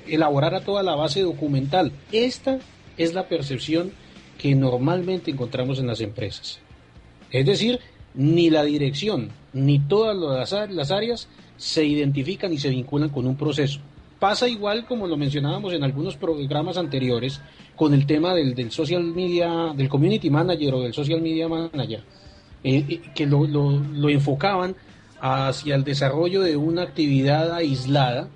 [0.08, 1.92] elaborara toda la base documental.
[2.10, 2.58] Esta
[2.96, 3.92] es la percepción
[4.38, 6.58] que normalmente encontramos en las empresas.
[7.30, 7.80] Es decir,
[8.14, 10.16] ni la dirección ni todas
[10.70, 13.80] las, áreas se identifican y se vinculan con un proceso.
[14.18, 17.40] pasa igual como lo mencionábamos en algunos programas anteriores
[17.76, 22.02] con el tema del, del social media, del community manager o del social media manager,
[22.64, 24.76] eh, eh, que lo, lo enfocaban
[25.20, 28.28] hacia el desarrollo de una actividad aislada,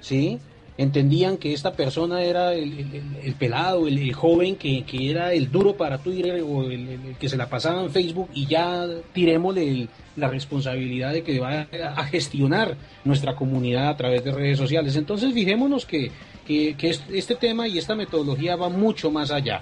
[0.00, 0.38] ¿sí?
[0.78, 6.42] Entendían que esta persona era el, pelado, el, joven que, era el duro para Twitter
[6.42, 11.40] o el, que se la pasaba en Facebook y ya tirémosle la responsabilidad de que
[11.40, 11.66] va
[11.96, 14.96] a, gestionar nuestra comunidad a través de redes sociales.
[14.96, 16.10] Entonces fijémonos que,
[16.46, 16.76] que
[17.12, 19.60] este tema y esta metodología va mucho más allá.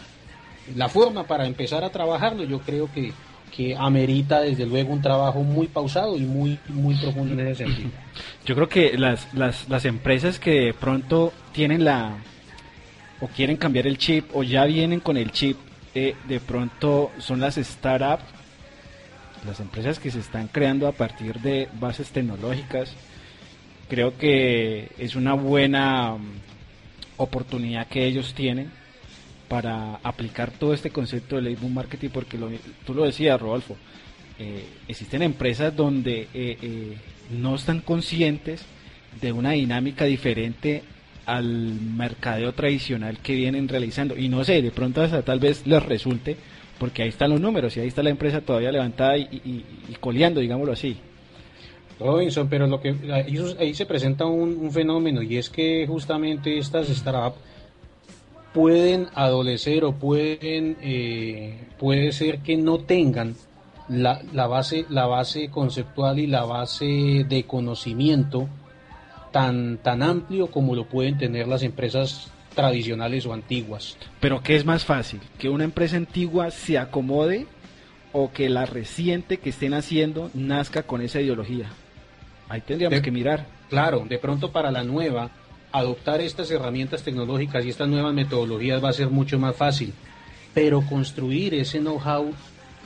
[0.74, 3.12] La forma para empezar a trabajarlo yo creo que,
[3.54, 7.90] que amerita desde luego un trabajo muy pausado y muy, muy profundo en ese sentido.
[8.44, 12.16] Yo creo que las, las, las empresas que de pronto tienen la
[13.20, 15.56] o quieren cambiar el chip o ya vienen con el chip,
[15.94, 18.24] eh, de pronto son las startups,
[19.46, 22.92] las empresas que se están creando a partir de bases tecnológicas.
[23.88, 26.40] Creo que es una buena mm,
[27.18, 28.72] oportunidad que ellos tienen
[29.54, 32.36] para aplicar todo este concepto de label marketing, porque
[32.84, 33.76] tú lo decías, Rodolfo,
[34.36, 36.96] eh, existen empresas donde eh, eh,
[37.30, 38.66] no están conscientes
[39.20, 40.82] de una dinámica diferente
[41.24, 44.16] al mercadeo tradicional que vienen realizando.
[44.16, 46.36] Y no sé, de pronto hasta tal vez les resulte,
[46.80, 49.64] porque ahí están los números y ahí está la empresa todavía levantada y,
[50.00, 50.96] coleando, digámoslo así.
[52.00, 52.92] Robinson, pero lo que
[53.60, 57.53] ahí, se presenta un, fenómeno y es que justamente estas startups
[58.54, 63.34] pueden adolecer o pueden eh, puede ser que no tengan
[63.88, 68.48] la, la, base la base conceptual y la base de conocimiento
[69.32, 73.96] tan tan amplio como lo pueden tener las empresas tradicionales o antiguas.
[74.20, 75.20] Pero ¿qué es más fácil?
[75.36, 77.46] ¿Que una empresa antigua se acomode
[78.12, 81.66] o que la reciente que estén haciendo nazca con esa ideología?
[82.48, 83.46] Ahí tendríamos que mirar.
[83.68, 85.30] Claro, de pronto para la nueva
[85.74, 89.92] adoptar estas herramientas tecnológicas y estas nuevas metodologías va a ser mucho más fácil,
[90.54, 92.32] pero construir ese know-how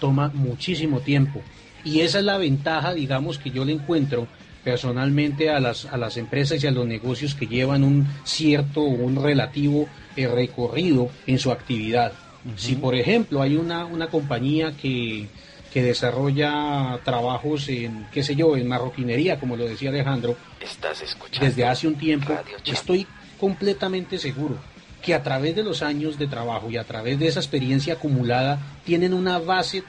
[0.01, 1.43] toma muchísimo tiempo.
[1.85, 4.27] Y esa es la ventaja, digamos, que yo le encuentro
[4.65, 8.89] personalmente a las, a las empresas y a los negocios que llevan un cierto o
[8.89, 9.87] un relativo
[10.17, 12.13] eh, recorrido en su actividad.
[12.57, 15.27] Si, por ejemplo, hay una, una compañía que,
[15.73, 21.47] que desarrolla trabajos en, qué sé yo, en marroquinería, como lo decía Alejandro, Estás escuchando
[21.47, 22.33] desde hace un tiempo,
[22.65, 23.07] estoy
[23.39, 24.57] completamente seguro
[25.03, 28.59] que a través de los años de trabajo y a través de esa experiencia acumulada
[28.85, 29.85] tienen una base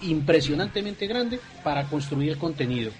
[0.00, 2.92] impresionantemente grande para construir contenido.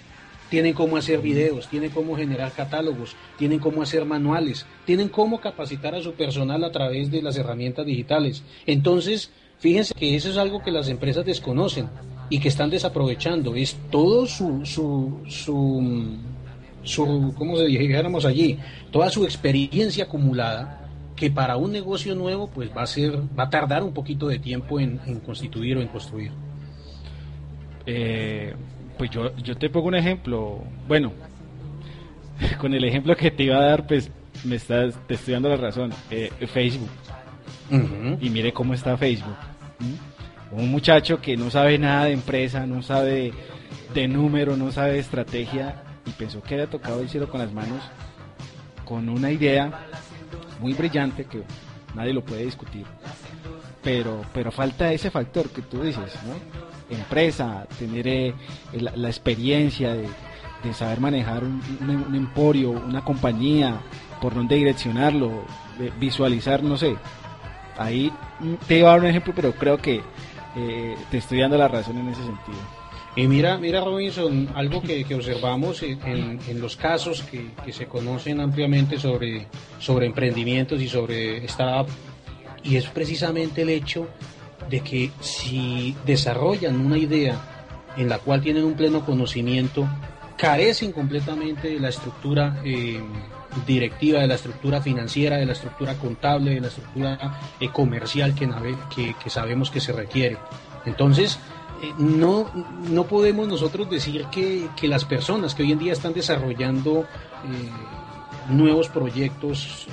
[0.49, 5.93] Tienen cómo hacer videos, tienen cómo generar catálogos, tienen cómo hacer manuales, tienen cómo capacitar
[5.93, 8.43] a su personal a través de las herramientas digitales.
[8.65, 11.89] Entonces, Fíjense que eso es algo que las empresas desconocen
[12.29, 13.55] y que están desaprovechando.
[13.55, 16.17] Es todo su, su, su,
[16.83, 18.57] su ¿cómo se dijéramos allí?
[18.91, 23.49] Toda su experiencia acumulada que para un negocio nuevo pues va a ser, va a
[23.49, 26.31] tardar un poquito de tiempo en, constituir o en construir.
[27.85, 28.53] Eh,
[28.97, 31.11] pues yo, yo te pongo un ejemplo, bueno,
[32.61, 34.09] con el ejemplo que te iba a dar, pues
[34.45, 36.89] me estás, te estoy dando la razón, eh, Facebook.
[38.21, 39.35] Y mire cómo está Facebook.
[40.51, 43.33] Un muchacho que no sabe nada de empresa, no sabe
[43.93, 47.51] de número, no sabe de estrategia y pensó que había tocado el cielo con las
[47.51, 47.81] manos
[48.85, 49.85] con una idea
[50.59, 51.43] muy brillante que
[51.93, 52.85] nadie lo puede discutir.
[53.83, 56.95] Pero, pero falta ese factor que tú dices, ¿no?
[56.95, 58.33] Empresa, tener eh,
[58.73, 60.07] la, experiencia de,
[60.73, 63.79] saber manejar un, emporio, una compañía,
[64.19, 65.45] por dónde direccionarlo,
[65.99, 66.95] visualizar, no sé,
[67.79, 68.11] ahí
[68.67, 70.01] te iba a dar un ejemplo, pero creo que
[70.55, 72.57] eh, te estoy dando la razón en ese sentido.
[73.15, 79.47] Y mira, mira Robinson, algo que, observamos en, los casos que, se conocen ampliamente sobre,
[79.79, 81.91] sobre emprendimientos y sobre startup,
[82.63, 84.07] y es precisamente el hecho
[84.69, 87.39] de que si desarrollan una idea
[87.97, 89.87] en la cual tienen un pleno conocimiento,
[90.37, 93.01] carecen completamente de la estructura eh,
[93.65, 99.15] directiva, de la estructura financiera, de la estructura contable, de la estructura eh, comercial que,
[99.21, 100.37] que, sabemos que se requiere.
[100.85, 101.39] Entonces,
[101.81, 102.49] eh, no,
[102.89, 108.89] no podemos nosotros decir que, las personas que hoy en día están desarrollando eh, nuevos
[108.89, 109.87] proyectos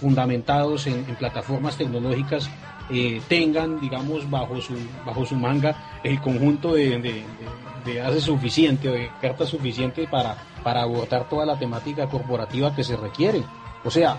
[0.00, 2.48] fundamentados en, plataformas tecnológicas
[3.28, 4.74] tengan, digamos, bajo su,
[5.06, 7.22] bajo su manga el conjunto de, de,
[7.84, 12.84] de, de suficiente o de cartas suficientes para para abordar toda la temática corporativa que
[12.84, 13.42] se requiere.
[13.84, 14.18] O sea,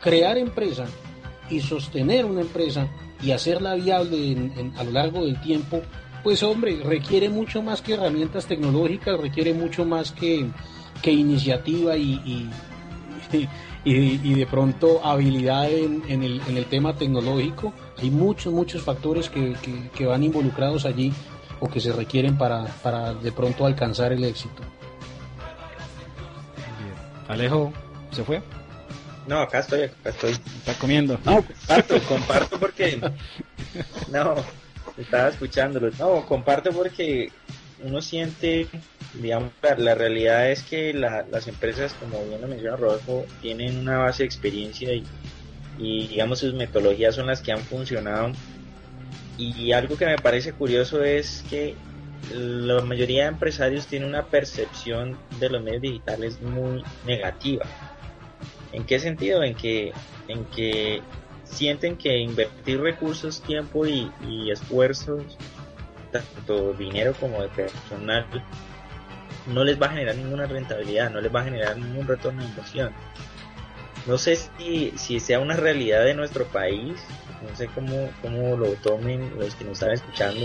[0.00, 0.86] crear empresa
[1.50, 2.88] y sostener una empresa
[3.22, 5.80] y hacerla viable a lo largo del tiempo,
[6.22, 10.46] pues hombre, requiere mucho más que herramientas tecnológicas, requiere mucho más que,
[11.02, 12.50] que iniciativa y,
[13.84, 17.72] y, de pronto habilidad en, el, en, el, tema tecnológico.
[17.98, 19.54] Hay muchos, muchos factores que,
[19.94, 21.12] que, van involucrados allí
[21.60, 24.62] o que se requieren para, para de pronto alcanzar el éxito.
[27.28, 27.72] Alejo,
[28.12, 28.42] ¿se fue?
[29.26, 30.32] No, acá estoy, acá estoy.
[30.32, 31.18] Está comiendo.
[31.24, 33.00] No, comparto, comparto porque...
[34.10, 34.36] No,
[34.96, 35.90] estaba escuchándolo.
[35.98, 37.32] No, comparto porque
[37.82, 38.68] uno siente,
[39.14, 44.22] digamos, la, realidad es que las empresas, como bien lo menciona Rodolfo, tienen una base
[44.22, 45.04] de experiencia y,
[45.78, 48.32] y, digamos, sus metodologías son las que han funcionado.
[49.36, 51.74] Y algo que me parece curioso es que
[52.32, 57.64] la mayoría de empresarios tienen una percepción de los medios digitales muy negativa.
[58.72, 59.42] ¿En qué sentido?
[59.42, 59.92] En que,
[60.28, 61.02] en que
[61.44, 64.10] sienten que invertir recursos, tiempo y,
[64.50, 65.22] esfuerzos
[66.12, 68.26] tanto dinero como de personal,
[69.46, 72.48] no les va a generar ninguna rentabilidad, no les va a generar ningún retorno de
[72.48, 72.92] inversión.
[74.06, 76.94] No sé si, si sea una realidad de nuestro país,
[77.42, 80.40] no sé cómo, cómo lo tomen los que nos están escuchando,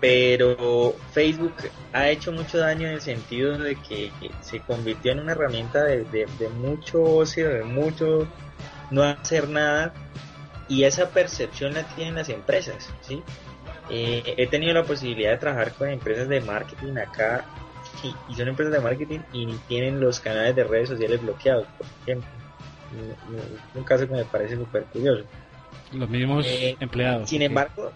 [0.00, 1.54] pero Facebook
[1.92, 6.04] ha hecho mucho daño en el sentido de que se convirtió en una herramienta de,
[6.04, 8.28] de, de mucho ocio, de mucho
[8.90, 9.92] no hacer nada,
[10.68, 13.22] y esa percepción la tienen las empresas, ¿sí?
[13.88, 17.44] Eh, he tenido la posibilidad de trabajar con empresas de marketing acá
[18.28, 22.28] y, son empresas de marketing y tienen los canales de redes sociales bloqueados, por ejemplo.
[23.74, 25.24] un caso que me parece súper curioso.
[25.92, 27.28] Los mismos eh, empleados.
[27.28, 27.92] Sin embargo,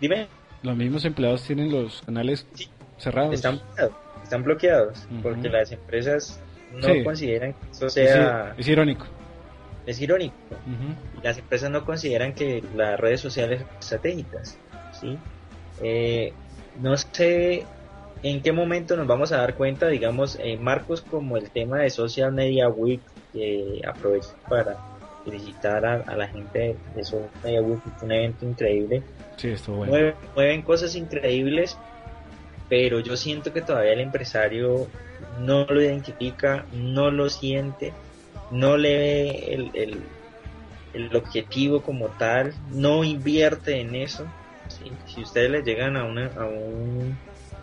[0.00, 0.26] dime.
[0.64, 2.46] Los mismos empleados tienen los canales
[2.96, 3.34] cerrados.
[3.34, 6.40] Están bloqueados, están bloqueados porque las empresas
[6.72, 8.54] no consideran que eso sea...
[8.56, 9.04] Es, irónico.
[9.84, 10.34] Es irónico.
[11.22, 14.58] Las empresas no consideran que las redes sociales son estratégicas.
[14.98, 15.18] ¿sí?
[15.82, 16.32] Eh,
[16.80, 17.66] no sé
[18.22, 21.90] en qué momento nos vamos a dar cuenta, digamos, en marcos como el tema de
[21.90, 23.02] Social Media Week,
[23.34, 24.78] que aprovecho para
[25.24, 27.04] felicitar a, la gente de
[27.42, 29.02] Media Week, un evento increíble.
[29.36, 31.76] Sí, estuvo mueven, cosas increíbles,
[32.68, 34.88] pero yo siento que todavía el empresario
[35.40, 37.92] no lo identifica, no lo siente,
[38.50, 40.02] no le ve el, el,
[40.92, 44.26] el objetivo como tal, no invierte en eso
[45.06, 47.16] si ustedes le llegan a una, a, un,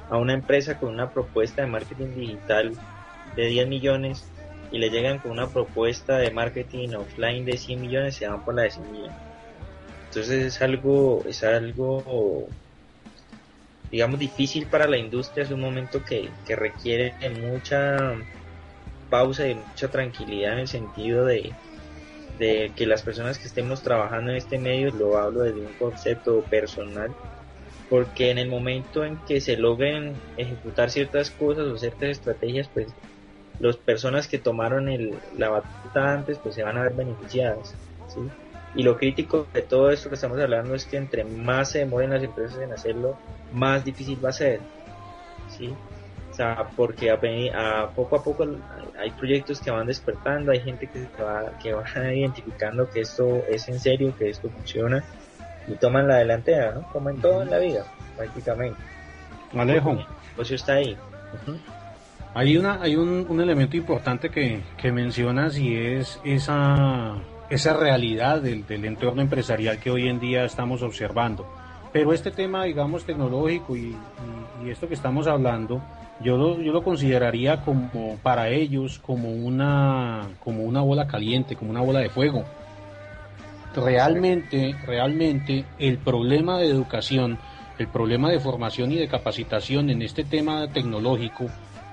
[0.09, 2.73] a una empresa con una propuesta de marketing digital
[3.35, 4.25] de 10 millones
[4.71, 8.55] y le llegan con una propuesta de marketing offline de 100 millones, se van por
[8.55, 9.15] la de 100 millones.
[10.07, 12.47] Entonces es algo, es algo,
[13.91, 18.15] digamos, difícil para la industria, es un momento que, que requiere mucha
[19.09, 21.53] pausa y mucha tranquilidad en el sentido de,
[22.39, 26.41] de que las personas que estemos trabajando en este medio, lo hablo desde un concepto
[26.49, 27.13] personal,
[27.89, 32.87] porque en el momento en que se logren ejecutar ciertas cosas o ciertas estrategias, pues
[33.59, 37.75] las personas que tomaron el, la batuta antes, pues se van a ver beneficiadas,
[38.07, 38.19] ¿sí?
[38.73, 42.11] Y lo crítico de todo esto que estamos hablando es que entre más se demoren
[42.11, 43.17] las empresas en hacerlo,
[43.53, 44.61] más difícil va a ser,
[45.49, 45.73] ¿sí?
[46.31, 48.47] O sea, porque a, poco a poco
[48.97, 51.83] hay proyectos que van despertando, hay gente que va, que va
[52.13, 55.03] identificando que esto es en serio, que esto funciona
[55.67, 56.83] y toman la delantera, ¿no?
[56.93, 57.85] Como en todo en la vida,
[58.15, 58.79] prácticamente.
[59.53, 59.97] Alejo.
[60.35, 60.97] Pues está ahí.
[62.33, 67.17] Hay, una, hay un, elemento importante que, mencionas y es esa,
[67.49, 71.45] esa realidad del, del entorno empresarial que hoy en día estamos observando.
[71.91, 73.97] Pero este tema, digamos, tecnológico y,
[74.63, 75.81] y esto que estamos hablando,
[76.23, 81.71] yo lo, yo lo consideraría como para ellos como una, como una bola caliente, como
[81.71, 82.45] una bola de fuego.
[83.75, 87.39] Realmente, realmente el problema de educación,
[87.77, 91.49] el problema de formación y de capacitación en este tema tecnológico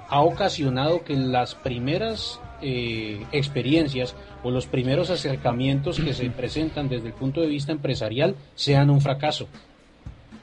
[0.09, 7.09] ha ocasionado que las primeras eh, experiencias o los primeros acercamientos que se presentan desde
[7.09, 9.49] el punto de vista empresarial sean un fracaso.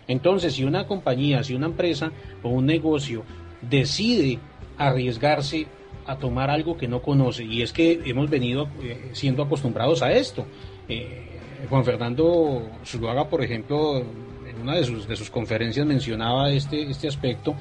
[0.08, 2.12] Entonces, si una compañía, si una empresa
[2.44, 3.24] o un negocio
[3.62, 4.40] decide
[4.78, 5.66] arriesgarse
[6.06, 7.44] a tomar algo que no conoce.
[7.44, 10.46] Y es que hemos venido eh, siendo acostumbrados a esto.
[10.88, 11.32] Eh,
[11.70, 17.08] Juan Fernando Zuluaga, por ejemplo, en una de sus, de sus conferencias mencionaba este, este
[17.08, 17.56] aspecto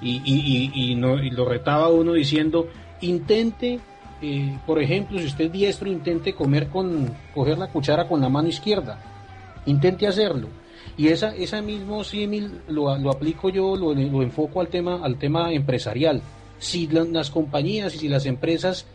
[0.00, 2.68] y, y, no, lo retaba uno diciendo,
[3.00, 3.80] intente,
[4.20, 8.28] eh, por ejemplo, si usted es diestro, intente comer con, coger la cuchara con la
[8.28, 8.98] mano izquierda.
[9.66, 10.48] Intente hacerlo
[10.96, 15.18] y esa, esa mismo símil lo, lo, aplico yo, lo, lo, enfoco al tema, al
[15.18, 16.22] tema empresarial.
[16.58, 18.86] Si las compañías y si las empresas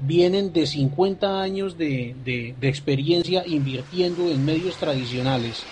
[0.00, 5.64] vienen de 50 años de, de, experiencia invirtiendo en medios tradicionales,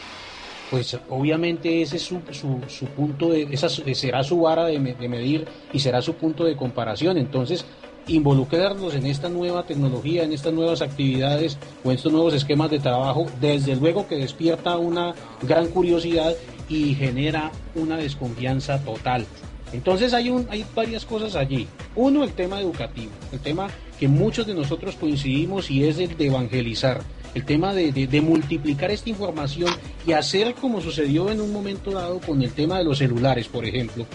[0.72, 5.46] pues obviamente ese es su, su, punto de, esa será su vara de, de, medir
[5.70, 7.18] y será su punto de comparación.
[7.18, 7.66] Entonces,
[8.06, 12.78] involucrarnos en esta nueva tecnología, en estas nuevas actividades o en estos nuevos esquemas de
[12.78, 16.32] trabajo, desde luego que despierta una gran curiosidad
[16.70, 19.26] y genera una desconfianza total.
[19.74, 21.68] Entonces hay, un, hay varias cosas allí.
[21.96, 23.68] Uno, el tema educativo, el tema
[24.00, 27.02] que muchos de nosotros coincidimos y es el de evangelizar,
[27.34, 29.70] el tema de, de, de, multiplicar esta información
[30.06, 33.64] y hacer como sucedió en un momento dado con el tema de los celulares, por
[33.64, 34.06] ejemplo,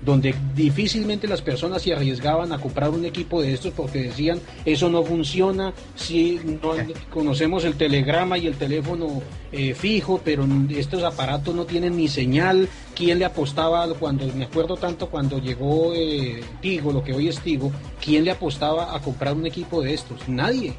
[0.00, 4.88] donde difícilmente las personas se arriesgaban a comprar un equipo de estos porque decían eso
[4.88, 6.72] no funciona, si no
[7.10, 12.68] conocemos el telegrama y el teléfono eh, fijo, pero estos aparatos no tienen ni señal,
[12.94, 17.40] quién le apostaba cuando, me acuerdo tanto cuando llegó eh, Tigo, lo que hoy es
[17.40, 20.74] Tigo, quién le apostaba a comprar un equipo de estos, nadie.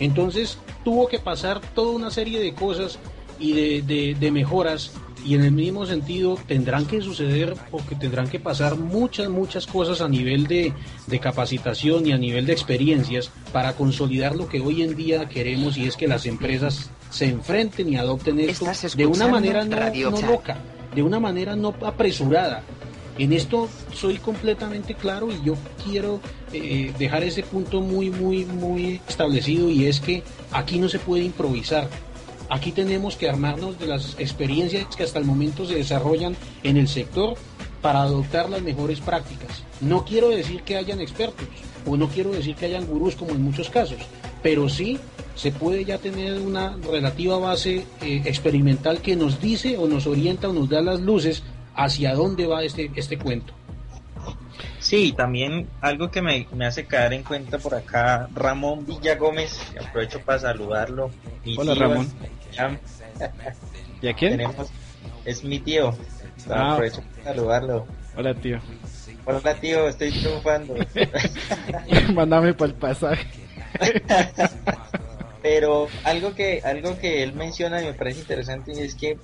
[0.00, 2.98] Entonces tuvo que pasar toda una serie de cosas
[3.38, 4.92] y de, de, de mejoras
[5.26, 10.00] y en el mismo sentido tendrán que suceder porque tendrán que pasar muchas, muchas cosas
[10.00, 10.72] a nivel de,
[11.06, 15.76] de, capacitación y a nivel de experiencias para consolidar lo que hoy en día queremos
[15.76, 18.66] y es que las empresas se enfrenten y adopten esto
[18.96, 20.58] de una manera no, no loca,
[20.94, 22.62] de una manera no apresurada.
[23.18, 26.20] En esto soy completamente claro y yo quiero
[26.52, 31.24] eh, dejar ese punto muy, muy, muy establecido y es que aquí no se puede
[31.24, 31.88] improvisar.
[32.48, 36.88] Aquí tenemos que armarnos de las experiencias que hasta el momento se desarrollan en el
[36.88, 37.34] sector
[37.80, 39.62] para adoptar las mejores prácticas.
[39.80, 41.46] No quiero decir que hayan expertos
[41.86, 43.98] o no quiero decir que hayan gurús como en muchos casos,
[44.42, 44.98] pero sí
[45.34, 50.48] se puede ya tener una relativa base eh, experimental que nos dice o nos orienta
[50.48, 51.42] o nos da las luces
[51.76, 53.52] hacia dónde va este, este cuento.
[54.78, 59.60] Sí, también algo que me, me, hace caer en cuenta por acá, Ramón Villa Gómez,
[59.78, 61.10] aprovecho para saludarlo.
[61.44, 62.08] Mi Hola tío, Ramón.
[64.02, 64.32] ¿Y a quién?
[64.32, 64.70] Tenemos,
[65.24, 65.94] es mi tío,
[66.50, 66.72] ah.
[66.72, 67.86] aprovecho para saludarlo.
[68.16, 68.60] Hola tío.
[69.24, 70.76] Hola tío, estoy triunfando.
[72.14, 73.26] Mándame para el pasaje.
[75.42, 79.18] Pero algo que, algo que él menciona y me parece interesante es que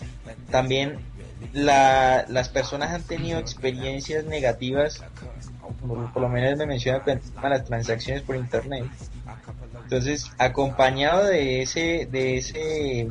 [0.50, 0.98] también
[1.52, 5.02] la, las personas han tenido experiencias negativas,
[5.80, 7.20] por, lo menos me menciona con
[7.50, 8.84] las transacciones por internet.
[9.82, 13.10] Entonces, acompañado de ese, de ese,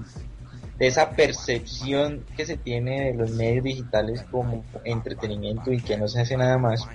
[0.77, 6.07] de esa percepción que se tiene de los medios digitales como entretenimiento y que no
[6.07, 6.87] se hace nada más,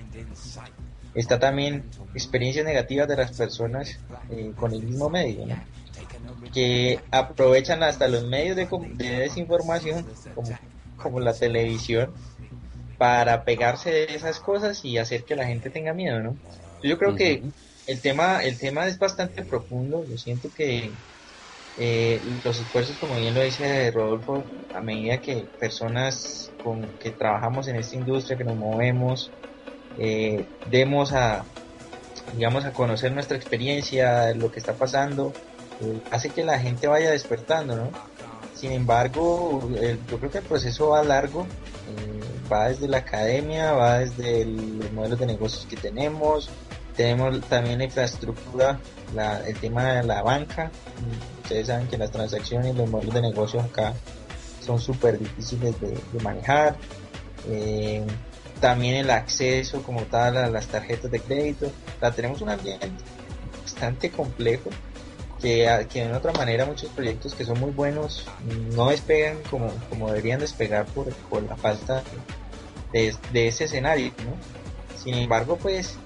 [1.14, 1.84] está también
[2.14, 3.98] experiencias negativas de las personas
[4.30, 5.56] eh, con el mismo medio, ¿no?
[6.52, 10.50] que aprovechan hasta los medios de, de desinformación como
[11.06, 12.12] como la televisión
[12.98, 16.36] para pegarse de esas cosas y hacer que la gente tenga miedo, ¿no?
[16.82, 17.18] Yo creo uh -huh.
[17.18, 17.42] que
[17.86, 20.04] el tema, el tema es bastante profundo.
[20.08, 20.90] Yo siento que
[21.78, 24.42] eh, los esfuerzos, como bien lo dice Rodolfo,
[24.74, 29.30] a medida que personas con que trabajamos en esta industria, que nos movemos,
[29.98, 31.44] eh, demos a,
[32.34, 35.32] digamos, a conocer nuestra experiencia, lo que está pasando,
[35.82, 37.90] eh, hace que la gente vaya despertando, ¿no?
[38.56, 39.60] Sin embargo,
[40.10, 44.92] yo creo que el proceso va largo, eh, va desde la academia, va desde los
[44.92, 46.48] modelos de negocios que tenemos,
[46.96, 48.80] tenemos también la infraestructura,
[49.14, 50.70] la, el tema de la banca.
[51.42, 53.92] Ustedes saben que las transacciones y los modelos de negocios acá
[54.64, 56.76] son súper difíciles de, manejar.
[57.48, 58.02] Eh,
[58.60, 61.70] también el acceso como tal a las tarjetas de crédito.
[62.00, 62.88] Sea, tenemos un ambiente
[63.62, 64.70] bastante complejo
[65.40, 68.26] que, que de otra manera muchos proyectos que son muy buenos
[68.74, 72.02] no despegan como, como deberían despegar por, por la falta
[72.92, 74.36] de, de ese escenario, ¿no?
[74.98, 75.98] Sin embargo, pues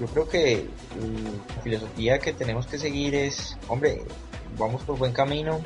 [0.00, 0.66] yo creo que
[1.56, 4.02] la filosofía que tenemos que seguir es, hombre,
[4.56, 5.60] vamos por buen camino,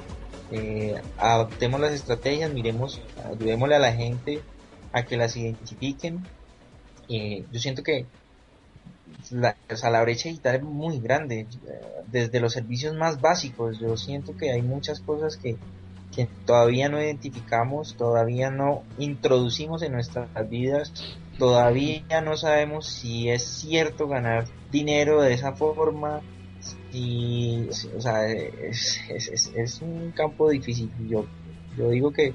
[0.50, 4.40] eh, adoptemos las estrategias, miremos, ayudémosle a la gente
[4.92, 6.26] a que las identifiquen.
[7.08, 8.06] Eh, yo siento que
[9.30, 11.46] la, o sea, la brecha digital es muy grande,
[12.08, 15.56] desde los servicios más básicos, yo siento que hay muchas cosas que,
[16.14, 20.92] que todavía no identificamos, todavía no introducimos en nuestras vidas,
[21.38, 26.20] todavía no sabemos si es cierto ganar dinero de esa forma,
[26.92, 30.90] y o sea, es, es, es, un campo difícil.
[31.08, 31.24] Yo,
[31.76, 32.34] yo digo que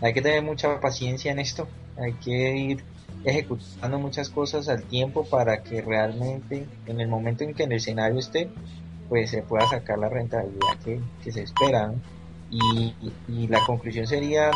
[0.00, 1.66] hay que tener mucha paciencia en esto,
[1.96, 2.84] hay que ir
[3.24, 8.18] ejecutando muchas cosas al tiempo para que realmente en el momento en que el escenario
[8.18, 8.48] esté,
[9.08, 11.92] pues se pueda sacar la rentabilidad que, se espera.
[12.50, 12.94] Y,
[13.48, 14.50] la conclusión sería,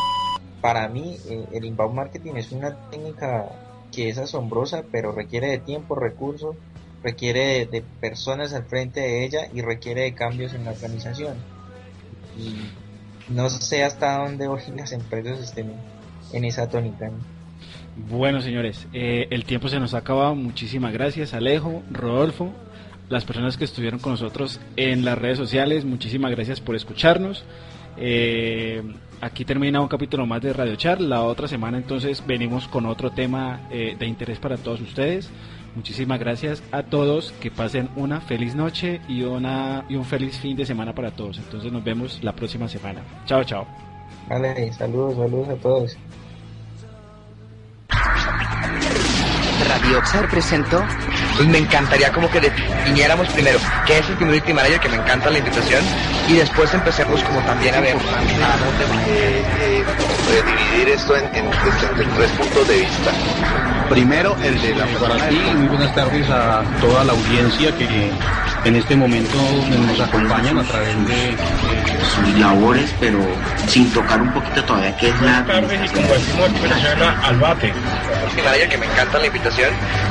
[0.61, 3.47] para mí, eh, el inbound marketing es una técnica
[3.93, 6.57] que es asombrosa, pero requiere de tiempo, recursos,
[7.03, 11.35] requiere de, personas al frente de ella y requiere de cambios en la organización.
[12.39, 12.71] Y
[13.33, 15.73] no sé hasta dónde hoy las empresas estén
[16.33, 17.11] en esa tónica.
[17.97, 20.35] Bueno, señores, eh, el tiempo se nos ha acabado.
[20.35, 22.53] Muchísimas gracias, Alejo, Rodolfo.
[23.09, 25.85] las personas que estuvieron con nosotros en las redes sociales.
[25.85, 27.45] Muchísimas gracias por escucharnos.
[27.97, 28.83] Eh,
[29.21, 31.01] aquí termina un capítulo más de Radio Char.
[31.01, 35.29] La otra semana entonces venimos con otro tema eh, de interés para todos ustedes.
[35.75, 40.57] Muchísimas gracias a todos, que pasen una feliz noche y, una, y un feliz fin
[40.57, 41.39] de semana para todos.
[41.39, 43.03] Entonces nos vemos la próxima semana.
[43.27, 43.67] Chao, chao.
[44.29, 45.97] Vale, saludos, saludos a todos.
[49.69, 50.85] Radio Char presentó
[51.37, 55.31] Pues me encantaría como que definiéramos primero qué es el Community Manager, que me encanta
[55.31, 55.83] la invitación,
[56.29, 57.97] y después empecemos como también a ver.
[57.97, 59.85] Eh, eh,
[60.31, 63.11] eh, dividir esto en, en- en- en tres puntos de vista.
[63.89, 68.11] Primero, el de la Para persona ti, muy buenas tardes a toda la audiencia que
[68.65, 69.37] en este momento
[69.89, 71.37] nos acompañan a través de,
[72.15, 73.19] sus labores, pero
[73.67, 76.21] sin tocar un poquito todavía qué es la administración.
[78.21, 79.50] Community Manager, que me encanta la invitación,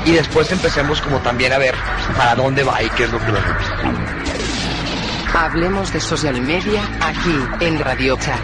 [0.06, 1.74] y después empecemos como también a ver
[2.18, 3.60] para dónde va y qué es lo que va a
[5.46, 8.42] Hablemos de social media aquí en Radio Char.